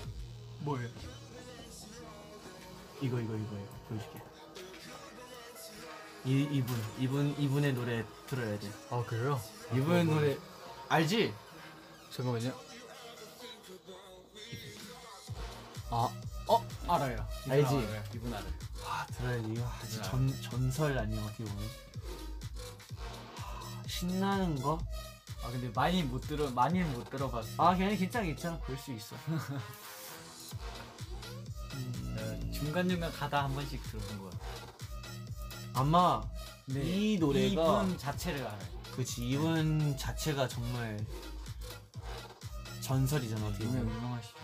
뭐예요? 0.62 0.88
이거 3.01 3.20
이거 3.20 3.36
이거 3.36 3.36
이거 3.36 3.78
보여줄게. 3.89 4.20
이 6.26 6.41
이분 6.51 6.76
이분 6.99 7.36
이분의 7.39 7.74
노래 7.74 8.05
들어야 8.28 8.59
돼. 8.59 8.70
아 8.89 9.03
그래요? 9.07 9.39
이분 9.74 10.05
노래 10.07 10.38
알지? 10.89 11.34
잠깐만요. 12.11 12.53
아, 15.91 16.09
어 16.47 16.67
알아요. 16.88 17.28
이분 17.45 17.51
알지? 17.53 17.76
알아요. 17.76 18.03
이분 18.13 18.34
알아요. 18.34 18.51
아 18.86 19.05
들어야지 19.07 19.53
이거 19.53 19.65
아주 19.67 19.97
네. 20.01 20.09
전 20.09 20.41
전설 20.41 20.97
아니야 20.97 21.24
어떻게 21.24 21.43
보면 21.45 21.70
아, 23.38 23.84
신나는 23.88 24.61
거? 24.61 24.80
아 25.43 25.49
근데 25.51 25.70
많이 25.70 26.03
못 26.03 26.22
들어 26.22 26.49
많이는 26.51 26.91
못 26.93 27.09
들어봤어. 27.09 27.49
아 27.57 27.76
그냥 27.76 27.95
괜찮아 27.95 28.26
괜찮아 28.26 28.57
볼 28.59 28.78
수 28.78 28.91
있어. 28.93 29.15
어, 32.17 32.39
중간 32.51 32.89
중간 32.89 33.11
가다 33.13 33.43
한 33.45 33.55
번씩 33.55 33.82
들어본 33.84 34.20
거. 34.20 34.30
같 34.30 34.39
아마 35.84 36.21
네. 36.65 36.82
이 36.84 37.17
노래가 37.17 37.84
이분 37.84 37.97
자체를 37.97 38.45
알아요. 38.45 38.80
그치 38.97 39.25
이분 39.30 39.95
자체가 39.95 40.45
정말 40.49 40.99
전설이잖아 42.82 43.47
어떻게 43.47 43.63
유명 43.63 43.84
보면. 43.86 43.95
유명하시죠. 43.95 44.38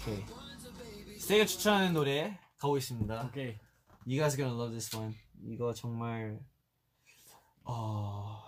오케이. 0.00 1.18
세가 1.20 1.44
추천하는 1.44 1.92
노래 1.92 2.38
가보겠습니다. 2.56 3.26
오케이. 3.26 3.58
You 4.06 4.16
guys 4.16 4.36
are 4.40 4.48
gonna 4.48 4.54
love 4.58 4.70
this 4.70 4.96
one. 4.96 5.14
이거 5.44 5.74
정말 5.74 6.40
어 7.64 8.42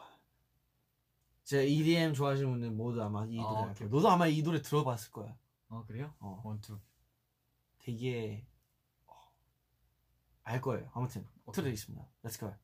제가 1.45 1.65
EDM 1.65 2.15
좋아하시는 2.15 2.51
분들 2.51 2.71
모두 2.71 3.03
아마 3.03 3.27
이 3.29 3.39
아, 3.39 3.43
노래 3.43 3.59
알 3.65 3.71
오케이. 3.73 3.89
거야. 3.89 3.89
너도 3.91 4.09
아마 4.09 4.27
이 4.27 4.43
노래 4.43 4.63
들어봤을 4.63 5.11
거야. 5.13 5.37
어 5.69 5.85
그래요? 5.87 6.15
어. 6.21 6.41
원투. 6.47 6.79
되게 7.81 8.47
어, 8.47 8.48
알 10.49 10.63
거예요. 10.63 10.91
아무튼 10.95 11.27
틀어드리겠습니다. 11.53 12.09
Let's 12.25 12.41
go. 12.41 12.55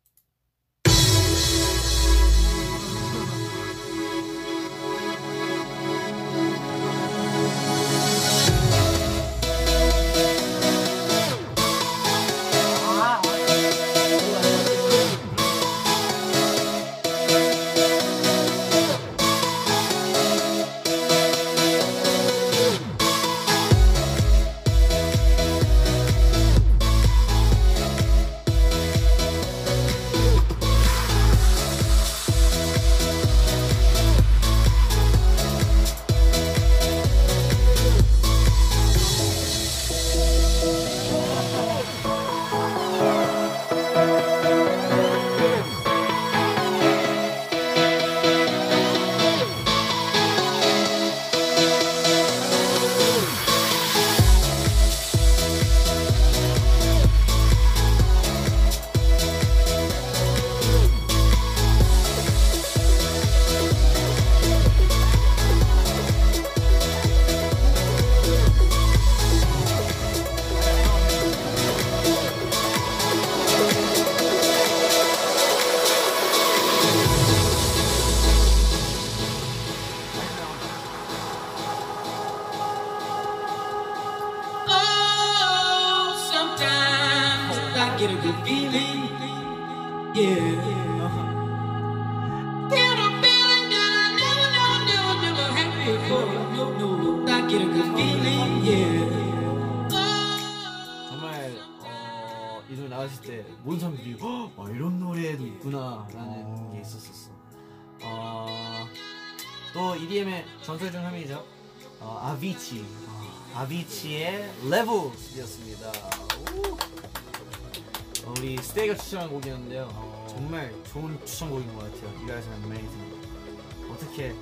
추천곡인 121.24 121.74
것 121.74 121.84
같아요. 121.84 122.10
You 122.18 122.26
guys 122.26 122.48
are 122.48 122.62
amazing. 122.64 123.92
어떻게 123.92 124.34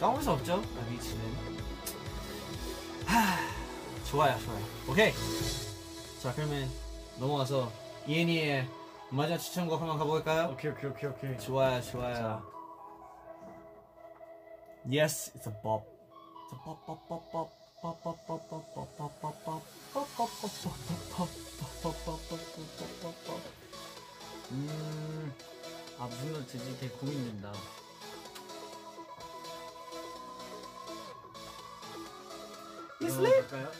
까먹을 0.00 0.22
수 0.22 0.30
없죠? 0.30 0.62
아비치는. 0.80 1.56
하, 3.06 3.38
좋아요, 4.04 4.38
좋아요. 4.40 4.64
오케이. 4.88 5.12
자, 6.22 6.32
그러면 6.34 6.70
넘어가서 7.18 7.70
이엔이의 8.06 8.68
마지막 9.10 9.38
추천곡 9.38 9.80
한번 9.80 9.98
가볼까요? 9.98 10.50
오케이, 10.52 10.70
오케이, 10.70 10.90
오케이, 10.90 11.10
오케이. 11.10 11.38
좋아요, 11.38 11.80
좋아요. 11.82 12.14
자. 12.14 12.42
Yes, 14.88 15.32
it's 15.34 15.46
a 15.48 15.52
bop. 15.62 15.84
It's 16.44 16.52
a 16.52 16.58
bop, 16.64 16.86
bop, 16.86 17.00
bop, 17.08 17.32
bop. 17.32 17.50
음. 24.50 25.32
아 25.98 26.08
노래 26.08 26.44
들지 26.46 26.76
되게 26.78 26.88
고민된다. 26.96 27.52
할까요? 33.02 33.70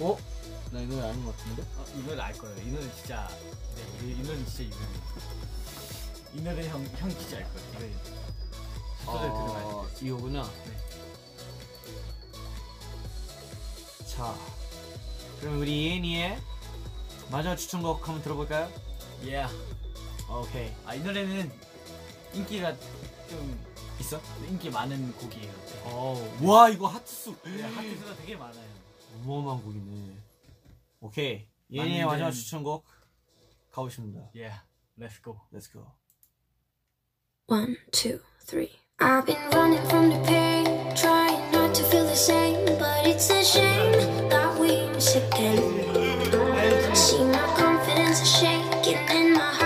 어? 0.00 0.16
나 0.72 0.80
이 0.80 0.86
노래 0.86 1.02
아닌 1.08 1.24
것 1.24 1.36
같은데? 1.36 1.62
어, 1.76 1.84
이 1.96 2.02
노래 2.04 2.20
알 2.22 2.32
거예요. 2.38 2.56
이 2.62 2.70
노래 2.70 2.94
진짜 2.94 3.28
네, 3.74 3.82
이, 4.06 4.12
이 4.12 4.22
노래 4.22 4.36
진짜 4.44 4.62
유명해. 4.64 5.00
이 6.34 6.40
노래 6.42 6.68
형, 6.68 6.84
형 6.96 7.10
진짜 7.10 7.36
알 7.38 7.44
거예요. 7.52 7.68
이 7.70 7.72
노래. 7.74 7.90
들으면 9.06 9.50
어, 9.66 9.82
알죠. 9.86 10.06
이거구나 10.06 10.42
네. 10.66 10.76
자 14.06 14.34
그럼 15.40 15.58
우리 15.60 15.84
이엔이의 15.86 16.38
마지막 17.30 17.56
추천곡 17.56 18.06
한번 18.08 18.22
들어볼까요? 18.22 18.68
Yeah. 19.22 19.54
오케이 20.28 20.72
아, 20.84 20.94
이 20.94 21.00
노래는 21.00 21.50
인기가 22.32 22.76
좀 23.28 23.58
있어? 24.00 24.20
인기 24.48 24.70
많은 24.70 25.12
곡이에요. 25.12 25.52
네. 25.52 25.80
어, 25.84 26.38
와 26.42 26.68
이거 26.68 26.86
하트수 26.88 27.36
네, 27.44 27.62
하트수가 27.62 28.16
되게 28.16 28.36
많아요. 28.36 28.64
어마어마한 29.24 29.62
곡이네. 29.62 30.16
오케이. 31.00 31.46
예니의 31.70 32.04
마지막 32.04 32.30
추천곡 32.32 32.84
가보겠습니다. 33.70 34.30
Yeah. 34.34 34.60
Let's 34.98 35.22
go. 35.22 35.40
Let's 35.52 35.68
go. 35.72 35.86
One, 37.46 37.76
two, 37.90 38.20
three. 38.44 38.70
I've 39.00 39.24
been 39.24 39.38
running 39.52 39.84
from 39.88 40.10
the 40.10 40.20
pain, 40.26 40.94
trying 40.94 41.50
not 41.52 41.74
to 41.74 41.84
feel 41.84 42.04
the 42.04 42.14
same, 42.14 42.64
but 42.78 43.06
it's 43.06 43.30
a 43.30 43.42
shame 43.42 44.28
that 44.28 44.58
we 44.60 44.88
miss 44.92 45.16
again. 45.16 46.19
deep 48.90 49.10
in 49.10 49.32
my 49.34 49.38
heart. 49.38 49.59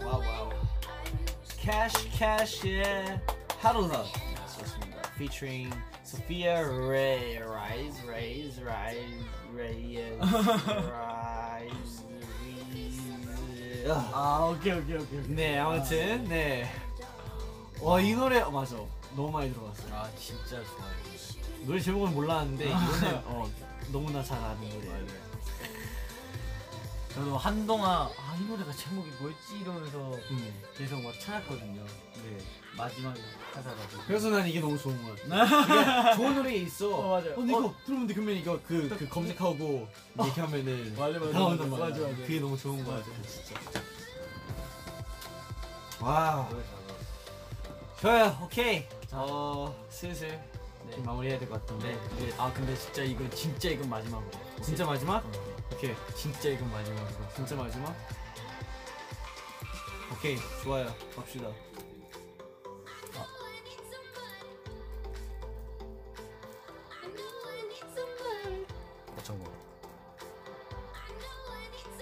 와우 0.00 0.20
와우. 0.20 0.48
캐시 1.58 2.08
캐시의 2.12 3.20
하루나 3.58 4.04
좋습니다. 4.58 5.02
featuring 5.16 5.70
Sophia 6.02 6.64
Ray, 6.64 7.36
Rise, 7.42 8.00
Rise, 8.08 8.62
Rise, 8.62 9.24
Ray, 9.52 10.16
Rise, 10.18 10.64
Rise. 11.76 12.04
아 14.14 14.50
오케이 14.50 14.72
오케이 14.72 14.96
오케이. 14.96 15.20
네, 15.28 15.58
아무튼 15.58 16.24
네. 16.24 16.70
와이 17.82 18.14
노래 18.14 18.40
어, 18.40 18.50
맞아. 18.50 18.76
너무 19.14 19.30
많이 19.30 19.52
들어봤어. 19.52 19.82
아 19.92 20.08
진짜 20.18 20.56
좋아요. 20.64 20.94
노래 21.66 21.78
제목은 21.80 22.14
몰랐는데 22.14 22.64
이거는 22.70 23.14
어, 23.26 23.46
너무나 23.92 24.22
잘 24.22 24.38
아는 24.42 24.70
노래. 24.70 25.04
저도 27.14 27.36
한동안 27.38 28.08
아 28.18 28.34
이 28.34 28.44
노래가 28.46 28.72
제목이 28.72 29.08
뭐였지 29.20 29.58
이러면서 29.60 29.98
음. 30.32 30.62
계속 30.76 31.00
막 31.00 31.12
찾았거든요. 31.20 31.84
네 31.84 32.38
마지막에 32.76 33.20
찾아가지고. 33.54 34.02
그래서 34.08 34.28
난 34.30 34.44
이게 34.48 34.58
너무 34.60 34.76
좋은 34.76 35.00
거야. 35.04 35.14
이게 36.10 36.16
좋은 36.16 36.34
노래 36.34 36.54
있어. 36.56 36.96
어, 36.96 37.08
맞아요. 37.10 37.36
근데 37.36 37.52
이거 37.52 37.72
들으면 37.86 38.06
돼. 38.08 38.14
그러면 38.14 38.34
이거 38.34 38.58
그, 38.66 38.88
그 38.98 39.08
검색하고 39.08 39.86
이렇게 40.16 40.40
하면은 40.40 40.96
맞아, 40.98 41.18
맞아, 41.20 41.30
나온단 41.38 41.70
말이야. 41.70 41.88
맞아, 41.88 42.00
맞아. 42.00 42.16
그게 42.16 42.40
너무 42.40 42.58
좋은 42.58 42.84
거야. 42.84 43.00
진짜. 43.04 43.60
와. 46.00 46.48
노래 46.50 46.64
잘 46.64 46.72
나왔어. 46.74 48.00
좋아요. 48.00 48.38
오케이. 48.42 48.84
어 49.12 49.86
슬슬 49.88 50.28
네. 50.88 50.96
좀 50.96 51.04
마무리해야 51.04 51.38
될 51.38 51.48
것 51.48 51.60
같은데. 51.60 51.92
네. 51.92 52.00
근데 52.08 52.34
아 52.36 52.52
근데 52.52 52.76
진짜 52.76 53.02
이거 53.04 53.30
진짜 53.30 53.68
이건 53.70 53.88
마지막으로. 53.88 54.30
진짜 54.60 54.84
마지막? 54.84 55.24
어, 55.24 55.30
오케이. 55.72 55.94
진짜 56.16 56.48
이건 56.50 56.70
마지막으로. 56.70 57.28
진짜 57.34 57.56
마지막? 57.56 57.94
오케이. 60.12 60.38
좋아요. 60.62 60.94
갑시다. 61.16 61.48
I 67.00 67.08
know 67.14 67.30
I 67.50 67.60
need 67.66 67.86
somebody. 67.94 68.66
어떤 69.18 69.42
거? 69.42 69.52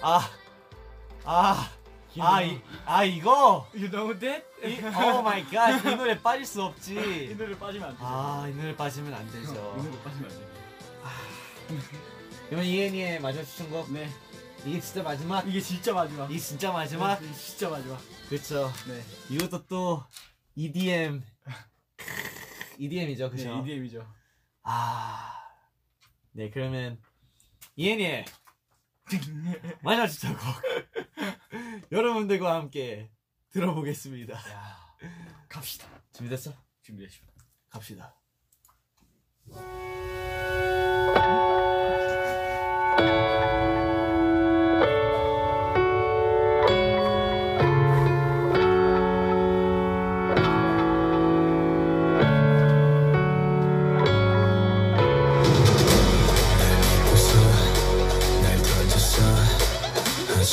아. 0.01 0.29
아. 1.25 1.69
아, 2.19 2.41
이, 2.43 2.61
아 2.85 3.03
이거? 3.03 3.65
You 3.73 3.89
know 3.89 4.13
that? 4.19 4.45
이, 4.63 4.79
oh 4.85 5.21
my 5.23 5.43
god. 5.45 5.83
이 5.83 5.95
노래 5.95 6.19
빠질 6.21 6.45
수 6.45 6.59
이 6.61 6.63
없지. 6.63 7.35
노래 7.37 7.57
빠지면 7.57 7.89
안 7.89 7.95
돼. 7.97 7.99
아, 8.03 8.45
이 8.47 8.53
노래 8.53 8.75
빠지면 8.75 9.13
안이 9.13 9.31
되죠. 9.31 9.51
노래 9.53 10.03
빠지면 10.03 10.29
안 10.31 10.37
돼. 10.37 12.12
그러면 12.53 12.69
이엔이의 12.69 13.19
마지막 13.19 13.45
추천곡 13.45 13.91
네. 13.91 14.07
이게 14.63 14.79
진짜 14.79 15.01
마지막? 15.01 15.47
이게 15.47 15.59
진짜 15.59 15.91
마지막. 15.91 16.29
이게 16.29 16.39
진짜 16.39 16.71
마지막? 16.71 17.19
네, 17.19 17.25
이게 17.25 17.35
진짜 17.35 17.67
마지막. 17.67 17.99
그렇죠. 18.29 18.71
네. 18.87 19.01
이것도 19.31 19.65
또 19.65 20.03
EDM 20.53 21.23
EDM이죠, 22.77 23.31
네, 23.31 23.35
그죠? 23.35 23.59
EDM이죠. 23.65 24.07
아, 24.61 25.33
네 26.33 26.51
그러면 26.51 27.01
이엔이의 27.75 28.25
마지막 29.81 30.05
추천곡 30.05 30.43
여러분들과 31.91 32.53
함께 32.53 33.09
들어보겠습니다. 33.49 34.35
야. 34.35 34.77
갑시다. 35.49 35.87
준비됐어? 36.11 36.53
준비되십니다. 36.83 37.33
갑시다. 37.71 38.15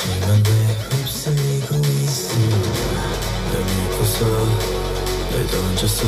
왜 0.09 0.97
휩쓸리고 0.97 1.77
있을까 1.77 3.01
날 3.53 3.65
믿고서 3.65 4.25
날 5.31 5.47
던졌어 5.47 6.07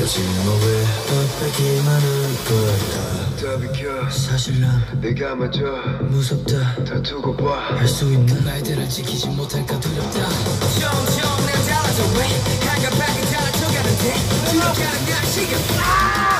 하지만 0.00 0.46
왜 0.62 0.86
엇나기만 1.10 1.86
할 2.00 2.04
걸까 2.44 4.10
사실 4.10 4.60
난 4.60 5.00
내가 5.00 5.34
먼저 5.34 5.60
무섭다. 6.02 6.84
다 6.84 7.02
두고 7.02 7.36
봐. 7.36 7.76
할 7.76 7.88
수 7.88 8.04
있는 8.12 8.44
말들을 8.44 8.88
지키지 8.88 9.28
못할까 9.28 9.78
두렵다. 9.80 10.28
점점 10.28 11.46
난 11.46 11.66
달라져 11.66 12.02
왜? 12.18 12.28
가깝게 12.66 13.20
달아져가는데. 13.30 14.14
지나가는 14.50 15.06
날 15.06 15.24
지금 15.32 15.58
널 15.76 16.37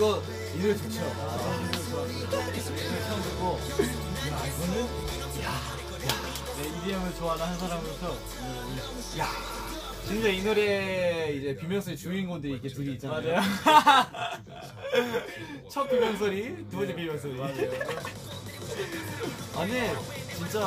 이거 0.00 0.22
이 0.54 0.62
노래 0.62 0.74
좋죠. 0.78 0.98
처음 0.98 1.60
듣고 3.22 3.60
야 4.30 4.46
이거는 4.46 4.88
네, 6.56 6.68
EDM을 6.78 7.14
좋아하는 7.16 7.44
한 7.44 7.58
사람으로서 7.58 8.16
야, 9.18 9.28
진짜 10.06 10.28
이 10.30 10.42
노래 10.42 11.32
이제 11.32 11.54
비명소리 11.54 11.98
주인공들이 11.98 12.54
이렇게 12.54 12.68
둘이 12.70 12.94
있잖아요. 12.94 13.42
첫 15.70 15.86
비명소리, 15.90 16.66
두 16.70 16.78
번째 16.78 16.94
비명소리. 16.94 17.34
맞아요. 17.34 17.70
아니 19.56 19.72
진짜 20.34 20.60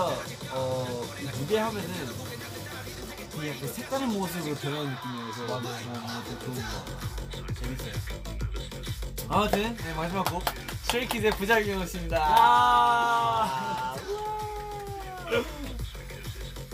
어 0.51 1.07
무대 1.39 1.57
하면은 1.57 1.89
그 3.31 3.47
약간 3.49 3.67
색다른 3.73 4.09
모습으로 4.09 4.53
변하는 4.53 4.91
느낌이어서 4.91 5.47
맞아요. 5.47 6.23
되게 6.23 6.45
좋은 6.45 6.53
거. 6.53 6.61
재밌어요. 7.59 8.42
아무튼 9.29 9.75
네, 9.75 9.93
마지막 9.95 10.23
곡 10.23 10.43
스트레이키즈의 10.85 11.31
부작용이었습니다. 11.31 12.17
아~ 12.19 13.95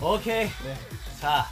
오케이. 0.02 0.46
네. 0.46 0.74
자, 1.18 1.46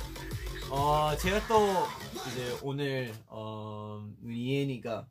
어 0.70 1.16
제가 1.16 1.46
또 1.46 1.86
이제 2.28 2.58
오늘 2.62 3.14
어 3.26 4.06
이엔이가 4.24 5.06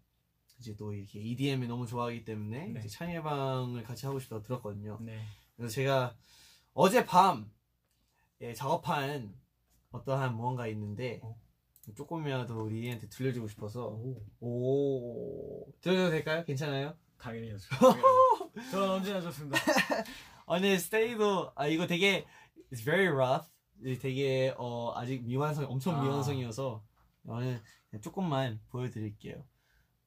이제 0.59 0.75
또 0.75 0.93
이렇게 0.93 1.19
EDM을 1.19 1.67
너무 1.67 1.87
좋아하기 1.87 2.25
때문에 2.25 2.67
네. 2.67 2.79
이제 2.79 2.89
찬이의 2.89 3.23
방을 3.23 3.83
같이 3.83 4.05
하고 4.05 4.19
싶다고 4.19 4.41
들었거든요. 4.41 4.97
네. 5.01 5.19
그래서 5.55 5.73
제가 5.73 6.15
어젯밤 6.73 7.49
예, 8.41 8.53
작업한 8.53 9.33
어떠한 9.91 10.35
무언가 10.35 10.67
있는데 10.67 11.19
어? 11.23 11.35
조금이라도 11.95 12.63
우리 12.63 12.81
이한테 12.85 13.07
들려주고 13.07 13.47
싶어서 13.47 13.99
오 14.39 15.65
들려도 15.81 16.11
될까요? 16.11 16.43
괜찮아요? 16.45 16.95
당연히 17.17 17.51
좋죠. 17.51 17.67
저는 18.71 18.89
언제나 18.89 19.21
좋습니다. 19.21 19.57
아니 20.47 20.77
스테이도 20.77 21.51
아 21.55 21.67
이거 21.67 21.87
되게 21.87 22.25
it's 22.71 22.83
very 22.83 23.07
rough 23.07 23.49
이 23.83 23.97
되게 23.97 24.53
어 24.57 24.93
아직 24.95 25.25
미완성 25.25 25.65
엄청 25.69 25.95
아. 25.95 26.03
미완성이어서 26.03 26.83
그냥 27.23 27.61
조금만 28.01 28.59
보여드릴게요. 28.69 29.43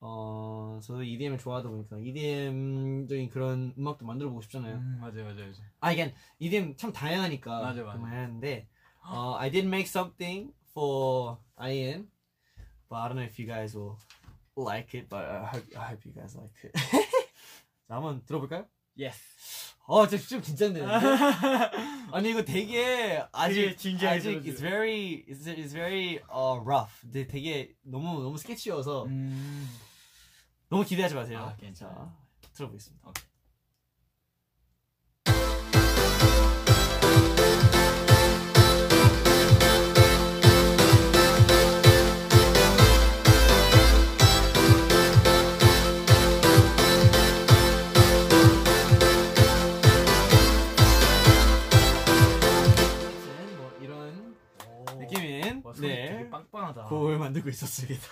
어 0.01 0.81
저도 0.83 1.03
EDM을 1.03 1.39
좋아하다 1.39 1.69
보니까 1.69 1.99
EDM적인 1.99 3.29
그런 3.29 3.75
음악도 3.79 4.07
만들어 4.07 4.31
보고 4.31 4.41
싶잖아요. 4.41 4.77
음, 4.77 4.99
맞아요, 5.01 5.25
맞아요, 5.25 5.41
맞아요. 5.41 5.71
아 5.81 5.93
이게 5.93 6.15
EDM 6.39 6.77
참 6.77 6.93
다양하니까 6.93 7.61
맞아, 7.61 7.83
맞아. 7.83 7.99
그만 7.99 8.13
하는데 8.13 8.67
어, 9.03 9.37
I 9.39 9.51
did 9.51 9.67
make 9.67 9.87
something 9.89 10.53
for 10.75 11.39
Ian, 11.63 12.09
but 12.89 12.97
I 12.97 13.09
don't 13.09 13.17
know 13.17 13.25
if 13.25 13.39
you 13.39 13.47
guys 13.47 13.75
will 13.75 13.99
like 14.57 14.95
it, 14.95 15.09
but 15.09 15.25
I 15.25 15.45
hope, 15.45 15.65
I 15.77 15.85
hope 15.85 16.05
you 16.05 16.13
guys 16.13 16.37
like 16.37 16.55
it. 16.65 16.73
자 17.89 17.95
한번 17.97 18.23
들어볼까요? 18.25 18.67
예스. 18.99 19.19
어, 19.87 20.07
진짜 20.07 20.29
좀 20.29 20.41
긴장되는데. 20.41 20.93
아니 22.13 22.31
이거 22.31 22.45
되게 22.45 23.25
아직 23.33 23.77
아직 24.05 24.45
it's 24.45 24.61
very 24.61 25.25
it's, 25.29 25.47
it's 25.47 25.73
very 25.73 26.21
uh, 26.33 26.61
rough. 26.65 27.01
근데 27.01 27.27
되게 27.27 27.75
너무 27.83 28.23
너무 28.23 28.39
스케치여서 28.39 29.07
음. 29.07 29.69
너무 30.69 30.85
기대하지 30.85 31.15
마세요. 31.17 31.41
아, 31.41 31.57
괜찮아요. 31.57 32.15
자, 32.41 32.49
들어보겠습니다. 32.53 33.09
오 33.09 33.13
와, 55.71 55.75
손이 55.75 55.89
네 55.89 56.09
되게 56.09 56.31
빵빵하다. 56.31 56.85
곡을 56.85 57.19
만들고 57.19 57.49
있었습니다. 57.49 58.07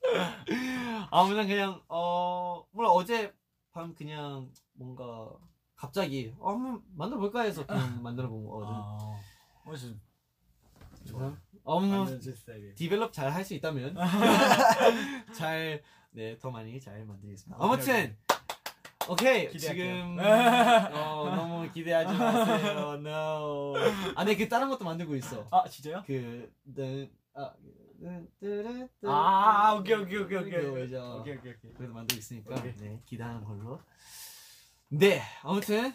아무튼 1.10 1.46
그냥 1.46 1.80
어 1.88 2.64
몰라 2.72 2.88
어제 2.90 3.34
밤 3.72 3.94
그냥 3.94 4.50
뭔가 4.72 5.30
갑자기 5.76 6.34
어, 6.38 6.52
한번 6.52 6.82
만들어 6.96 7.20
볼까 7.20 7.42
해서 7.42 7.64
그냥 7.66 8.02
만들어 8.02 8.28
본 8.28 8.44
거거든. 8.44 8.72
아, 8.74 8.98
어, 9.00 9.20
저 11.06 11.16
그래서 11.16 11.36
어뭐 11.64 11.98
완전 11.98 12.20
제 12.20 12.32
스타일이에요. 12.32 12.74
디벨롭 12.74 13.12
잘 13.12 13.30
할 13.32 13.44
수 13.44 13.54
있다면 13.54 13.94
잘 15.34 15.82
네 16.12 16.36
더 16.38 16.50
많이 16.50 16.80
잘 16.80 17.04
만들겠습니다. 17.04 17.56
아무튼 17.64 18.16
오케이. 19.10 19.50
지금 19.58 20.16
어, 20.94 21.32
너무 21.34 21.72
기대하지 21.72 22.16
마세요. 22.16 22.92
No. 23.02 23.74
아네 24.14 24.36
그 24.36 24.48
다른 24.48 24.68
것도 24.68 24.84
만들고 24.84 25.16
있어. 25.16 25.48
아, 25.50 25.68
진짜요? 25.68 26.04
그 26.06 26.52
네, 26.62 27.10
아, 27.34 27.52
아, 29.04 29.74
오케이, 29.74 29.96
오케이, 29.96 30.18
오케이, 30.18 30.38
오케이. 30.38 30.66
뭐죠? 30.66 31.18
오케이, 31.20 31.36
오케이, 31.36 31.52
오케이. 31.52 31.72
그래도 31.74 31.92
만들고 31.92 32.18
있으니까 32.20 32.54
오케이. 32.54 32.72
네 32.76 33.02
기대하는 33.04 33.42
걸로. 33.44 33.80
네 34.88 35.20
아무튼 35.42 35.92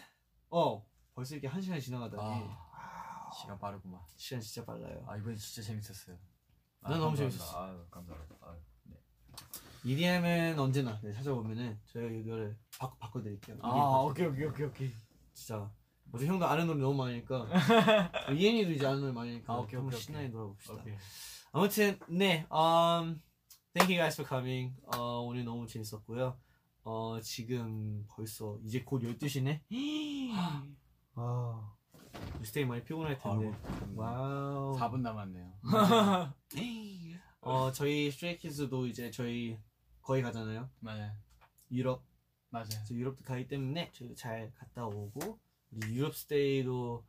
어 0.50 0.86
벌써 1.14 1.34
이렇게 1.34 1.48
한 1.48 1.62
시간 1.62 1.80
지나가다니 1.80 2.22
아, 2.22 3.30
시간 3.32 3.58
빠르구만. 3.58 3.98
시간 4.16 4.42
진짜 4.42 4.62
빨라요. 4.66 5.06
아, 5.08 5.16
이번엔 5.16 5.36
진짜 5.38 5.62
재밌었어요. 5.66 6.18
난 6.80 6.92
너무 6.92 7.16
감사합니다. 7.16 7.38
재밌었어. 7.38 7.64
아유, 7.64 7.86
감사합니다. 7.90 8.34
아유, 8.42 8.54
네. 8.54 8.65
EDM은 9.90 10.58
언제나 10.58 10.98
네, 11.00 11.12
찾아보면은 11.12 11.78
저희가 11.92 12.10
이거를 12.10 12.58
바, 12.76 12.92
바꿔드릴게요. 12.96 13.56
아, 13.62 14.00
오케이, 14.00 14.26
오케이, 14.26 14.44
오케이, 14.46 14.66
오케이. 14.66 14.90
진짜 15.32 15.70
어제 16.10 16.26
형도 16.26 16.44
아는 16.44 16.66
노래 16.66 16.80
너무 16.80 16.96
많으니까 17.04 17.46
이엔이도 18.36 18.72
이제 18.72 18.84
아는 18.84 19.00
노래 19.00 19.12
많으니까 19.12 19.52
아, 19.52 19.58
오케이, 19.58 19.76
한번 19.76 19.94
오케이, 19.94 20.00
신나게. 20.00 20.26
놀아봅시다. 20.28 20.74
오케이. 20.74 20.94
아무튼 21.52 21.98
네, 22.08 22.46
um, 22.50 23.20
thank 23.74 23.94
you 23.94 23.96
guys 23.96 24.20
for 24.20 24.26
coming. 24.28 24.74
어, 24.96 25.20
오늘 25.20 25.44
너무 25.44 25.68
재밌었고요. 25.68 26.36
어, 26.82 27.20
지금 27.22 28.04
벌써 28.08 28.58
이제 28.64 28.82
곧 28.82 29.02
12시네. 29.02 29.60
아, 31.14 31.72
스테이 32.42 32.64
많이 32.64 32.82
피곤할 32.82 33.16
텐데. 33.18 33.46
아이고, 33.46 33.94
wow. 33.94 34.76
4분 34.78 35.00
남았네요. 35.00 35.52
어, 37.42 37.70
저희 37.70 38.10
스트레이키즈도 38.10 38.88
이제 38.88 39.12
저희 39.12 39.56
거의 40.06 40.22
가잖아요. 40.22 40.70
맞아요. 40.78 41.10
유럽. 41.72 42.04
맞아요. 42.50 42.68
그래서 42.68 42.94
유럽도 42.94 43.24
가기 43.24 43.48
때문에 43.48 43.90
저희도 43.92 44.14
잘 44.14 44.52
갔다 44.54 44.86
오고 44.86 45.40
우리 45.72 45.96
유럽 45.96 46.14
스테이도 46.14 47.04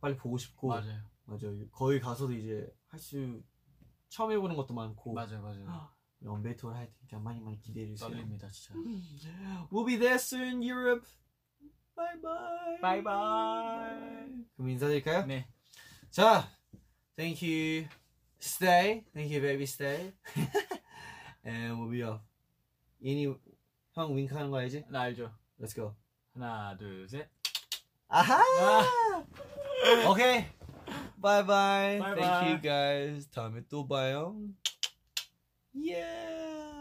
빨리 0.00 0.16
보고 0.16 0.36
싶고 0.36 0.66
맞아요. 0.68 1.00
맞아요. 1.26 1.68
거기 1.70 2.00
가서도 2.00 2.32
이제 2.32 2.68
할 2.88 2.98
수 2.98 3.40
처음 4.08 4.32
해보는 4.32 4.56
것도 4.56 4.74
많고 4.74 5.12
맞아요, 5.14 5.40
맞아요. 5.40 5.88
연배 6.24 6.56
투어 6.56 6.72
할 6.74 6.92
테니까 6.92 7.20
많이 7.20 7.40
많이 7.40 7.60
기대해 7.60 7.86
주세요. 7.86 8.10
떨립니다, 8.10 8.50
진짜. 8.50 8.74
We'll 9.70 9.86
be 9.86 9.96
there 9.96 10.16
soon, 10.16 10.60
Europe. 10.60 11.06
Bye 11.94 12.20
bye. 12.20 12.80
Bye 12.82 13.02
bye. 13.04 14.44
그럼 14.56 14.70
인사드릴까요? 14.70 15.26
네. 15.26 15.46
자, 16.10 16.50
thank 17.16 17.46
you, 17.46 17.86
stay, 18.40 19.04
thank 19.14 19.30
you, 19.32 19.40
baby, 19.40 19.62
stay, 19.62 20.12
and 21.46 21.78
we'll 21.78 21.88
be 21.88 22.02
off. 22.02 22.20
이니 23.00 23.34
형 23.94 24.16
윙크하는 24.16 24.50
거 24.50 24.58
알지? 24.58 24.84
나 24.88 25.02
알죠. 25.02 25.32
Let's 25.60 25.74
go. 25.74 25.94
하나, 26.34 26.76
둘, 26.76 27.08
셋. 27.08 27.28
아하. 28.08 28.42
오케이. 30.08 30.44
Bye 31.20 31.46
bye. 31.46 31.98
Bye 31.98 32.14
Thank 32.14 32.48
you 32.48 32.60
guys. 32.60 33.30
다음에 33.30 33.62
또 33.68 33.86
봐요. 33.86 34.36
Yeah. 35.74 36.79